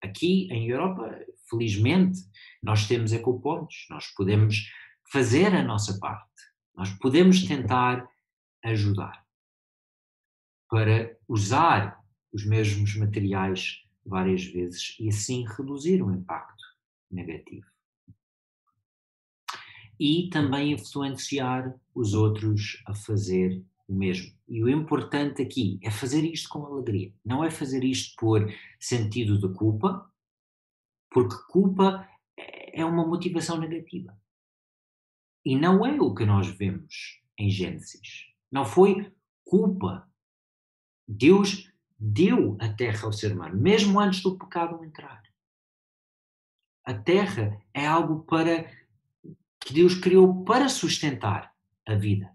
Aqui 0.02 0.48
em 0.50 0.68
Europa, 0.68 1.18
felizmente, 1.50 2.20
nós 2.62 2.87
temos 2.87 3.12
ecopontos, 3.12 3.87
nós 3.90 4.06
podemos 4.14 4.70
fazer 5.12 5.54
a 5.54 5.62
nossa 5.62 5.98
parte, 5.98 6.28
nós 6.74 6.90
podemos 6.94 7.44
tentar 7.44 8.08
ajudar 8.64 9.24
para 10.70 11.16
usar 11.26 12.02
os 12.32 12.46
mesmos 12.46 12.94
materiais 12.96 13.82
várias 14.04 14.44
vezes 14.44 14.96
e 14.98 15.08
assim 15.08 15.44
reduzir 15.46 16.02
o 16.02 16.12
impacto 16.12 16.64
negativo 17.11 17.66
e 19.98 20.28
também 20.30 20.72
influenciar 20.72 21.74
os 21.94 22.14
outros 22.14 22.82
a 22.87 22.94
fazer 22.94 23.62
o 23.88 23.94
mesmo. 23.94 24.32
E 24.46 24.62
o 24.62 24.68
importante 24.68 25.42
aqui 25.42 25.80
é 25.82 25.90
fazer 25.90 26.24
isto 26.24 26.48
com 26.48 26.64
alegria, 26.64 27.12
não 27.24 27.42
é 27.42 27.50
fazer 27.50 27.82
isto 27.84 28.14
por 28.16 28.52
sentido 28.78 29.38
de 29.38 29.52
culpa, 29.54 30.11
porque 31.11 31.37
culpa 31.50 32.08
é 32.72 32.84
uma 32.84 33.06
motivação 33.06 33.58
negativa. 33.58 34.16
E 35.44 35.56
não 35.56 35.84
é 35.84 36.00
o 36.00 36.14
que 36.14 36.24
nós 36.24 36.46
vemos 36.46 37.20
em 37.37 37.48
Gênesis. 37.50 38.26
Não 38.50 38.64
foi 38.64 39.12
culpa. 39.44 40.08
Deus 41.06 41.72
deu 41.98 42.56
a 42.61 42.68
terra 42.68 43.06
ao 43.06 43.12
ser 43.12 43.32
humano, 43.32 43.56
mesmo 43.61 43.98
antes 43.98 44.22
do 44.22 44.38
pecado 44.38 44.84
entrar. 44.84 45.22
A 46.84 46.94
terra 46.94 47.61
é 47.74 47.87
algo 47.87 48.22
para 48.24 48.70
que 49.61 49.73
Deus 49.73 49.94
criou 49.94 50.44
para 50.44 50.68
sustentar 50.68 51.55
a 51.87 51.94
vida. 51.94 52.31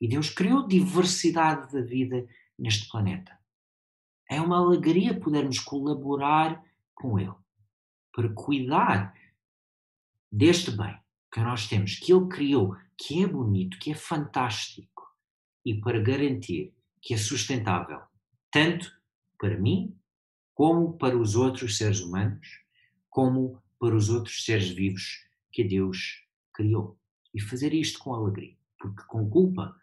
E 0.00 0.08
Deus 0.08 0.30
criou 0.30 0.66
diversidade 0.66 1.72
da 1.72 1.80
vida 1.80 2.26
neste 2.58 2.88
planeta. 2.88 3.38
É 4.28 4.40
uma 4.40 4.58
alegria 4.58 5.18
podermos 5.18 5.58
colaborar 5.58 6.62
com 6.94 7.18
Ele 7.18 7.34
para 8.12 8.28
cuidar 8.32 9.14
deste 10.30 10.70
bem 10.70 10.96
que 11.32 11.40
nós 11.40 11.66
temos, 11.66 11.98
que 11.98 12.12
Ele 12.12 12.28
criou, 12.28 12.76
que 12.96 13.22
é 13.22 13.26
bonito, 13.26 13.78
que 13.78 13.90
é 13.90 13.94
fantástico 13.94 15.02
e 15.64 15.74
para 15.74 16.00
garantir 16.00 16.72
que 17.00 17.14
é 17.14 17.16
sustentável, 17.16 18.00
tanto 18.50 18.92
para 19.38 19.58
mim, 19.58 19.96
como 20.54 20.96
para 20.96 21.16
os 21.16 21.34
outros 21.34 21.76
seres 21.76 22.00
humanos, 22.00 22.46
como 23.10 23.60
para 23.78 23.94
os 23.94 24.08
outros 24.08 24.44
seres 24.44 24.68
vivos 24.68 25.26
que 25.52 25.64
Deus 25.64 26.23
criou. 26.54 26.98
E 27.34 27.40
fazer 27.40 27.74
isto 27.74 27.98
com 27.98 28.14
alegria, 28.14 28.56
porque 28.78 29.02
com 29.04 29.28
culpa 29.28 29.76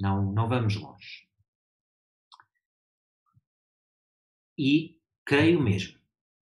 não, 0.00 0.32
não 0.32 0.48
vamos 0.48 0.74
longe. 0.76 1.28
E 4.58 4.98
creio 5.24 5.62
mesmo 5.62 5.98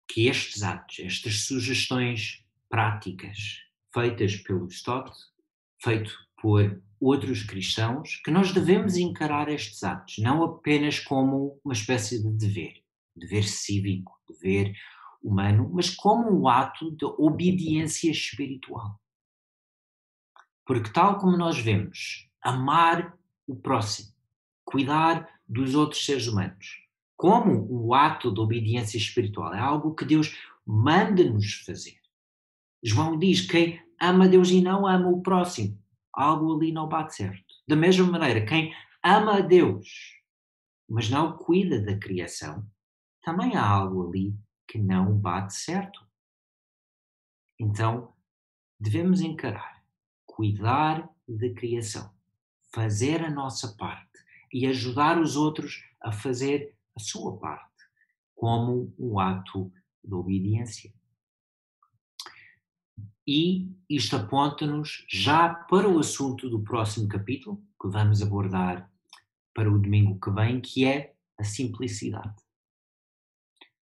que 0.06 0.26
estes 0.26 0.62
atos, 0.62 1.00
estas 1.00 1.44
sugestões 1.44 2.44
práticas 2.68 3.62
feitas 3.92 4.36
pelo 4.36 4.66
Stott, 4.68 5.10
feito 5.82 6.12
por 6.40 6.82
outros 7.00 7.42
cristãos, 7.42 8.16
que 8.24 8.30
nós 8.30 8.52
devemos 8.52 8.96
encarar 8.96 9.48
estes 9.48 9.82
atos, 9.82 10.18
não 10.18 10.42
apenas 10.42 10.98
como 11.00 11.58
uma 11.64 11.72
espécie 11.72 12.22
de 12.22 12.30
dever, 12.30 12.82
dever 13.16 13.44
cívico, 13.44 14.12
dever 14.28 14.74
humano, 15.22 15.70
mas 15.72 15.90
como 15.90 16.30
um 16.30 16.48
ato 16.48 16.94
de 16.94 17.04
obediência 17.04 18.10
espiritual. 18.10 18.99
Porque, 20.70 20.92
tal 20.92 21.18
como 21.18 21.36
nós 21.36 21.58
vemos, 21.58 22.30
amar 22.40 23.18
o 23.44 23.56
próximo, 23.56 24.14
cuidar 24.64 25.28
dos 25.44 25.74
outros 25.74 26.04
seres 26.04 26.28
humanos, 26.28 26.86
como 27.16 27.66
um 27.74 27.92
ato 27.92 28.32
de 28.32 28.38
obediência 28.38 28.96
espiritual, 28.96 29.52
é 29.52 29.58
algo 29.58 29.96
que 29.96 30.04
Deus 30.04 30.38
manda-nos 30.64 31.54
fazer. 31.66 31.98
João 32.80 33.18
diz: 33.18 33.40
quem 33.40 33.82
ama 34.00 34.28
Deus 34.28 34.48
e 34.50 34.62
não 34.62 34.86
ama 34.86 35.08
o 35.08 35.20
próximo, 35.20 35.76
algo 36.12 36.54
ali 36.54 36.70
não 36.70 36.88
bate 36.88 37.16
certo. 37.16 37.52
Da 37.66 37.74
mesma 37.74 38.06
maneira, 38.06 38.46
quem 38.46 38.72
ama 39.02 39.38
a 39.38 39.40
Deus, 39.40 40.22
mas 40.88 41.10
não 41.10 41.36
cuida 41.36 41.84
da 41.84 41.98
criação, 41.98 42.64
também 43.22 43.56
há 43.56 43.68
algo 43.68 44.06
ali 44.06 44.38
que 44.68 44.78
não 44.78 45.18
bate 45.18 45.52
certo. 45.52 46.00
Então, 47.58 48.14
devemos 48.78 49.20
encarar 49.20 49.69
cuidar 50.40 51.06
da 51.28 51.52
criação, 51.52 52.10
fazer 52.72 53.22
a 53.22 53.30
nossa 53.30 53.76
parte 53.76 54.08
e 54.50 54.66
ajudar 54.66 55.20
os 55.20 55.36
outros 55.36 55.84
a 56.00 56.10
fazer 56.10 56.74
a 56.96 56.98
sua 56.98 57.36
parte, 57.36 57.84
como 58.34 58.90
um 58.98 59.20
ato 59.20 59.70
de 60.02 60.14
obediência. 60.14 60.94
E 63.26 63.70
isto 63.86 64.16
aponta-nos 64.16 65.04
já 65.10 65.52
para 65.52 65.86
o 65.86 65.98
assunto 65.98 66.48
do 66.48 66.62
próximo 66.62 67.06
capítulo, 67.06 67.62
que 67.78 67.88
vamos 67.88 68.22
abordar 68.22 68.90
para 69.54 69.70
o 69.70 69.78
domingo 69.78 70.18
que 70.18 70.30
vem, 70.30 70.58
que 70.58 70.86
é 70.86 71.14
a 71.36 71.44
simplicidade. 71.44 72.42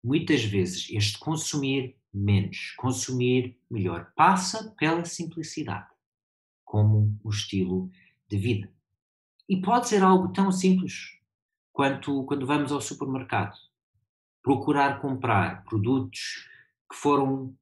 Muitas 0.00 0.44
vezes 0.44 0.88
este 0.92 1.18
consumir 1.18 1.98
menos, 2.14 2.72
consumir 2.76 3.58
melhor, 3.68 4.12
passa 4.14 4.72
pela 4.78 5.04
simplicidade 5.04 5.95
como 6.66 7.18
um 7.24 7.30
estilo 7.30 7.90
de 8.28 8.36
vida. 8.36 8.70
E 9.48 9.56
pode 9.62 9.88
ser 9.88 10.02
algo 10.02 10.32
tão 10.32 10.50
simples 10.52 11.16
quanto 11.72 12.24
quando 12.24 12.44
vamos 12.44 12.72
ao 12.72 12.80
supermercado, 12.80 13.56
procurar 14.42 15.00
comprar 15.00 15.64
produtos 15.64 16.48
que 16.90 16.96
foram 16.96 17.56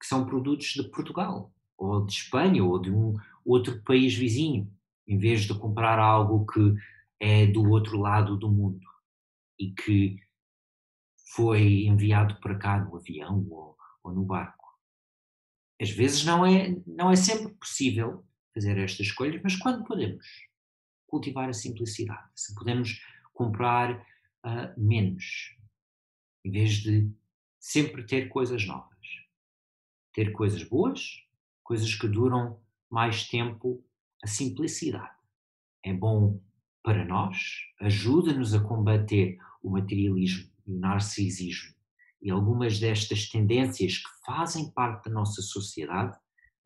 que 0.00 0.06
são 0.06 0.26
produtos 0.26 0.68
de 0.68 0.82
Portugal 0.90 1.52
ou 1.76 2.04
de 2.04 2.12
Espanha 2.12 2.64
ou 2.64 2.78
de 2.78 2.90
um 2.90 3.14
outro 3.44 3.80
país 3.82 4.14
vizinho, 4.14 4.70
em 5.06 5.18
vez 5.18 5.42
de 5.42 5.54
comprar 5.54 5.98
algo 5.98 6.46
que 6.46 6.74
é 7.20 7.46
do 7.46 7.68
outro 7.70 7.98
lado 7.98 8.36
do 8.36 8.50
mundo 8.50 8.86
e 9.58 9.70
que 9.70 10.16
foi 11.34 11.84
enviado 11.84 12.38
para 12.40 12.58
cá 12.58 12.78
no 12.78 12.96
avião 12.96 13.46
ou, 13.50 13.76
ou 14.02 14.12
no 14.12 14.24
barco. 14.24 14.66
Às 15.80 15.90
vezes 15.90 16.24
não 16.24 16.44
é, 16.44 16.76
não 16.86 17.10
é 17.10 17.16
sempre 17.16 17.54
possível 17.54 18.24
fazer 18.56 18.78
estas 18.78 19.08
escolhas, 19.08 19.38
mas 19.42 19.54
quando 19.54 19.84
podemos 19.84 20.26
cultivar 21.06 21.46
a 21.46 21.52
simplicidade, 21.52 22.26
se 22.34 22.54
podemos 22.54 23.02
comprar 23.34 24.00
uh, 24.00 24.80
menos, 24.80 25.54
em 26.42 26.50
vez 26.50 26.76
de 26.76 27.12
sempre 27.60 28.06
ter 28.06 28.30
coisas 28.30 28.66
novas, 28.66 28.96
ter 30.14 30.32
coisas 30.32 30.62
boas, 30.64 31.22
coisas 31.62 31.94
que 31.94 32.08
duram 32.08 32.58
mais 32.90 33.28
tempo, 33.28 33.84
a 34.24 34.26
simplicidade 34.26 35.14
é 35.84 35.92
bom 35.92 36.40
para 36.82 37.04
nós, 37.04 37.36
ajuda-nos 37.78 38.54
a 38.54 38.60
combater 38.60 39.38
o 39.62 39.68
materialismo 39.68 40.50
e 40.66 40.72
o 40.72 40.78
narcisismo 40.78 41.74
e 42.22 42.30
algumas 42.30 42.80
destas 42.80 43.28
tendências 43.28 43.98
que 43.98 44.24
fazem 44.24 44.70
parte 44.70 45.04
da 45.04 45.10
nossa 45.10 45.42
sociedade 45.42 46.16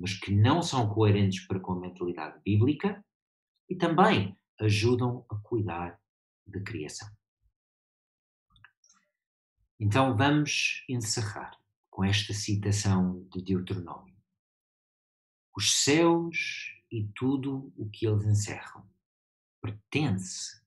mas 0.00 0.14
que 0.14 0.34
não 0.34 0.62
são 0.62 0.88
coerentes 0.88 1.46
para 1.46 1.60
com 1.60 1.72
a 1.72 1.80
mentalidade 1.80 2.40
bíblica 2.42 3.04
e 3.68 3.76
também 3.76 4.34
ajudam 4.58 5.26
a 5.30 5.36
cuidar 5.36 6.00
da 6.46 6.60
criação. 6.62 7.08
Então 9.78 10.16
vamos 10.16 10.84
encerrar 10.88 11.58
com 11.90 12.02
esta 12.02 12.32
citação 12.32 13.28
de 13.30 13.42
Deuteronômio. 13.42 14.16
Os 15.54 15.82
céus 15.82 16.74
e 16.90 17.06
tudo 17.14 17.70
o 17.76 17.88
que 17.90 18.06
eles 18.06 18.24
encerram 18.24 18.88
pertence 19.60 20.62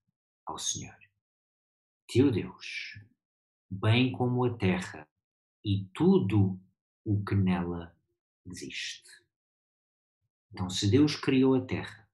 ao 0.46 0.60
Senhor, 0.60 0.96
teu 2.08 2.32
Deus, 2.32 3.00
bem 3.70 4.12
como 4.12 4.46
a 4.46 4.56
terra 4.56 5.08
e 5.66 5.86
tudo 5.94 6.60
o 7.04 7.24
que 7.24 7.34
nela 7.34 7.96
existe. 8.46 9.23
Então, 10.54 10.70
se 10.70 10.90
Deus 10.90 11.16
criou 11.16 11.56
a 11.56 11.66
terra, 11.66 12.08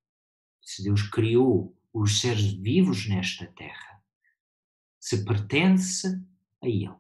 se 0.62 0.82
Deus 0.82 1.04
criou 1.10 1.78
os 1.94 2.22
seres 2.22 2.54
vivos 2.54 3.08
nesta 3.10 3.46
terra, 3.48 4.02
se 4.98 5.26
pertence 5.26 6.08
a 6.64 6.68
Ele, 6.68 6.96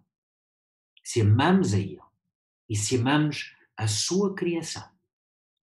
se 1.01 1.21
amamos 1.21 1.73
a 1.73 1.77
Ele 1.77 2.01
e 2.67 2.75
se 2.75 2.97
amamos 2.97 3.55
a 3.77 3.87
Sua 3.87 4.35
criação, 4.35 4.87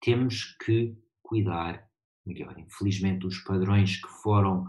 temos 0.01 0.57
que 0.65 0.97
cuidar 1.21 1.91
melhor. 2.25 2.57
Infelizmente, 2.59 3.27
os 3.27 3.39
padrões 3.39 3.97
que 4.01 4.09
foram 4.23 4.67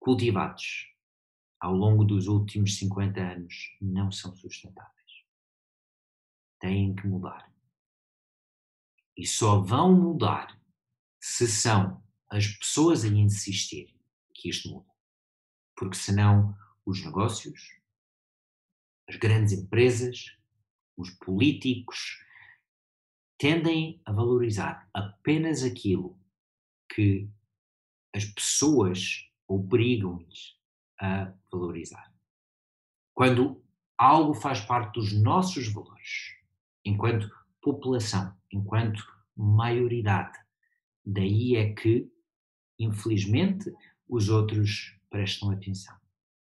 cultivados 0.00 0.88
ao 1.60 1.72
longo 1.72 2.04
dos 2.04 2.26
últimos 2.26 2.76
50 2.78 3.20
anos 3.20 3.54
não 3.80 4.10
são 4.10 4.34
sustentáveis. 4.34 4.94
Têm 6.58 6.96
que 6.96 7.06
mudar. 7.06 7.55
E 9.16 9.26
só 9.26 9.60
vão 9.60 9.94
mudar 9.94 10.60
se 11.20 11.46
são 11.48 12.02
as 12.28 12.46
pessoas 12.46 13.04
a 13.04 13.08
insistir 13.08 13.94
que 14.34 14.48
isto 14.48 14.68
muda. 14.68 14.90
Porque 15.76 15.96
senão 15.96 16.56
os 16.84 17.04
negócios, 17.04 17.78
as 19.08 19.16
grandes 19.16 19.52
empresas, 19.52 20.36
os 20.96 21.10
políticos 21.10 22.22
tendem 23.38 24.00
a 24.04 24.12
valorizar 24.12 24.88
apenas 24.92 25.62
aquilo 25.62 26.18
que 26.88 27.28
as 28.14 28.24
pessoas 28.24 29.30
obrigam-lhes 29.46 30.56
a 30.98 31.32
valorizar. 31.50 32.12
Quando 33.14 33.62
algo 33.96 34.34
faz 34.34 34.60
parte 34.60 34.94
dos 34.94 35.12
nossos 35.12 35.68
valores, 35.68 36.36
enquanto 36.84 37.30
população, 37.60 38.34
enquanto 38.56 39.04
maioridade, 39.36 40.38
daí 41.04 41.56
é 41.56 41.72
que, 41.72 42.10
infelizmente, 42.78 43.72
os 44.08 44.28
outros 44.28 44.98
prestam 45.10 45.50
atenção. 45.50 45.96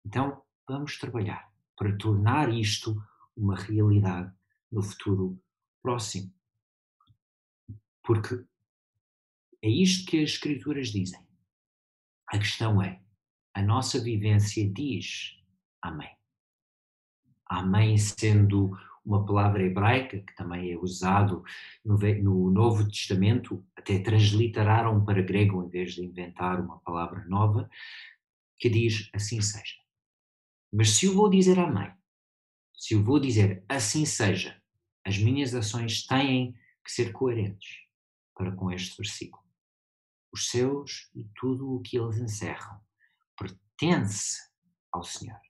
Então, 0.04 0.42
vamos 0.68 0.98
trabalhar 0.98 1.50
para 1.76 1.96
tornar 1.96 2.52
isto 2.52 3.00
uma 3.36 3.56
realidade 3.56 4.32
no 4.70 4.82
futuro 4.82 5.40
próximo. 5.82 6.32
Porque 8.02 8.44
é 9.62 9.68
isto 9.68 10.10
que 10.10 10.22
as 10.22 10.30
Escrituras 10.30 10.88
dizem. 10.88 11.20
A 12.28 12.38
questão 12.38 12.82
é: 12.82 13.00
a 13.54 13.62
nossa 13.62 14.02
vivência 14.02 14.68
diz 14.68 15.38
Amém. 15.80 16.16
Amém 17.46 17.98
sendo 17.98 18.76
uma 19.04 19.24
palavra 19.24 19.62
hebraica 19.62 20.20
que 20.20 20.34
também 20.34 20.72
é 20.72 20.78
usado 20.78 21.44
no, 21.84 21.98
no, 21.98 22.50
Novo 22.50 22.88
Testamento, 22.88 23.64
até 23.76 23.98
transliteraram 23.98 25.04
para 25.04 25.22
grego 25.22 25.64
em 25.64 25.68
vez 25.68 25.94
de 25.94 26.04
inventar 26.04 26.60
uma 26.60 26.78
palavra 26.80 27.24
nova, 27.24 27.68
que 28.58 28.68
diz 28.68 29.10
assim 29.12 29.40
seja. 29.40 29.76
Mas 30.72 30.90
se 30.90 31.06
eu 31.06 31.14
vou 31.14 31.28
dizer 31.28 31.58
amém, 31.58 31.92
se 32.74 32.94
eu 32.94 33.02
vou 33.02 33.18
dizer 33.18 33.64
assim 33.68 34.04
seja, 34.04 34.60
as 35.04 35.18
minhas 35.18 35.54
ações 35.54 36.06
têm 36.06 36.54
que 36.84 36.92
ser 36.92 37.12
coerentes 37.12 37.82
para 38.34 38.52
com 38.52 38.70
este 38.70 38.96
versículo. 38.96 39.42
Os 40.32 40.48
seus 40.48 41.10
e 41.14 41.24
tudo 41.34 41.74
o 41.74 41.80
que 41.80 41.98
eles 41.98 42.18
encerram 42.18 42.80
pertence 43.36 44.38
ao 44.92 45.02
Senhor, 45.02 45.40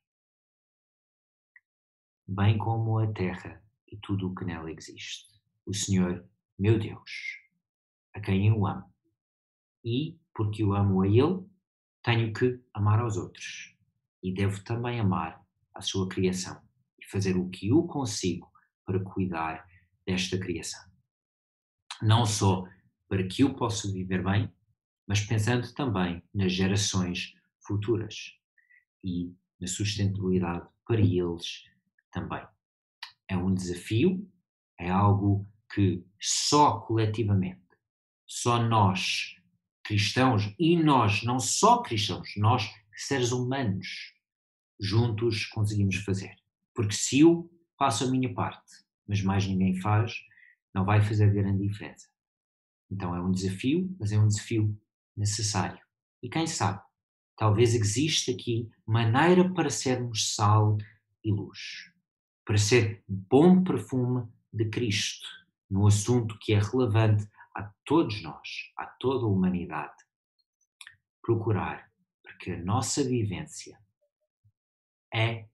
bem 2.32 2.56
como 2.56 2.98
a 2.98 3.12
terra 3.12 3.62
e 3.86 3.96
tudo 3.98 4.28
o 4.28 4.34
que 4.34 4.44
nela 4.44 4.70
existe. 4.72 5.26
O 5.66 5.74
Senhor, 5.74 6.26
meu 6.58 6.78
Deus, 6.78 7.10
a 8.14 8.20
quem 8.20 8.48
eu 8.48 8.66
amo. 8.66 8.90
E, 9.84 10.18
porque 10.34 10.62
eu 10.62 10.74
amo 10.74 11.02
a 11.02 11.06
Ele, 11.06 11.46
tenho 12.02 12.32
que 12.32 12.58
amar 12.72 13.00
aos 13.00 13.16
outros. 13.16 13.76
E 14.22 14.32
devo 14.32 14.64
também 14.64 14.98
amar 14.98 15.44
a 15.74 15.82
sua 15.82 16.08
criação 16.08 16.60
e 16.98 17.06
fazer 17.06 17.36
o 17.36 17.50
que 17.50 17.68
eu 17.68 17.82
consigo 17.84 18.50
para 18.86 19.02
cuidar 19.02 19.66
desta 20.06 20.38
criação. 20.38 20.82
Não 22.00 22.24
só 22.24 22.64
para 23.08 23.26
que 23.26 23.42
eu 23.42 23.54
possa 23.54 23.92
viver 23.92 24.24
bem, 24.24 24.50
mas 25.06 25.20
pensando 25.20 25.70
também 25.74 26.22
nas 26.32 26.52
gerações 26.52 27.34
futuras 27.66 28.32
e 29.04 29.34
na 29.60 29.66
sustentabilidade 29.66 30.66
para 30.86 31.00
eles 31.00 31.71
também. 32.12 32.46
É 33.28 33.36
um 33.36 33.52
desafio, 33.52 34.30
é 34.78 34.90
algo 34.90 35.46
que 35.72 36.04
só 36.20 36.80
coletivamente, 36.80 37.60
só 38.26 38.62
nós 38.62 39.36
cristãos 39.84 40.54
e 40.58 40.76
nós, 40.76 41.22
não 41.22 41.40
só 41.40 41.82
cristãos, 41.82 42.28
nós 42.36 42.70
seres 42.94 43.32
humanos, 43.32 44.14
juntos 44.80 45.46
conseguimos 45.46 45.96
fazer. 45.96 46.34
Porque 46.74 46.94
se 46.94 47.20
eu 47.20 47.50
faço 47.78 48.04
a 48.04 48.10
minha 48.10 48.32
parte, 48.32 48.84
mas 49.06 49.22
mais 49.22 49.46
ninguém 49.46 49.80
faz, 49.80 50.14
não 50.74 50.84
vai 50.84 51.02
fazer 51.02 51.32
grande 51.32 51.66
diferença. 51.66 52.08
Então 52.90 53.14
é 53.14 53.20
um 53.20 53.30
desafio, 53.30 53.94
mas 53.98 54.12
é 54.12 54.18
um 54.18 54.28
desafio 54.28 54.78
necessário. 55.16 55.80
E 56.22 56.28
quem 56.28 56.46
sabe, 56.46 56.80
talvez 57.36 57.74
exista 57.74 58.30
aqui 58.30 58.70
maneira 58.86 59.52
para 59.52 59.70
sermos 59.70 60.34
sal 60.34 60.76
e 61.24 61.32
luz, 61.32 61.91
para 62.52 62.58
ser 62.58 63.02
bom 63.08 63.64
perfume 63.64 64.30
de 64.52 64.68
Cristo, 64.68 65.26
num 65.70 65.86
assunto 65.86 66.38
que 66.38 66.52
é 66.52 66.58
relevante 66.58 67.26
a 67.56 67.62
todos 67.82 68.22
nós, 68.22 68.70
a 68.76 68.84
toda 68.84 69.24
a 69.24 69.28
humanidade. 69.28 69.96
Procurar 71.22 71.90
porque 72.22 72.50
a 72.50 72.62
nossa 72.62 73.02
vivência 73.02 73.80
é 75.14 75.46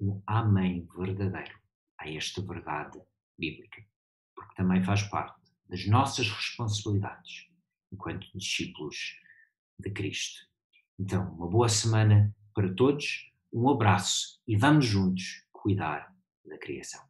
um 0.00 0.22
amém 0.26 0.88
verdadeiro 0.96 1.60
a 1.98 2.08
esta 2.08 2.40
verdade 2.40 2.98
bíblica, 3.38 3.84
porque 4.34 4.54
também 4.54 4.82
faz 4.82 5.02
parte 5.02 5.38
das 5.68 5.86
nossas 5.86 6.26
responsabilidades 6.30 7.50
enquanto 7.92 8.26
discípulos 8.34 9.20
de 9.78 9.90
Cristo. 9.90 10.40
Então, 10.98 11.34
uma 11.34 11.50
boa 11.50 11.68
semana 11.68 12.34
para 12.54 12.74
todos, 12.74 13.30
um 13.52 13.68
abraço 13.68 14.40
e 14.48 14.56
vamos 14.56 14.86
juntos 14.86 15.44
cuidar 15.52 16.09
da 16.50 16.58
criação. 16.58 17.09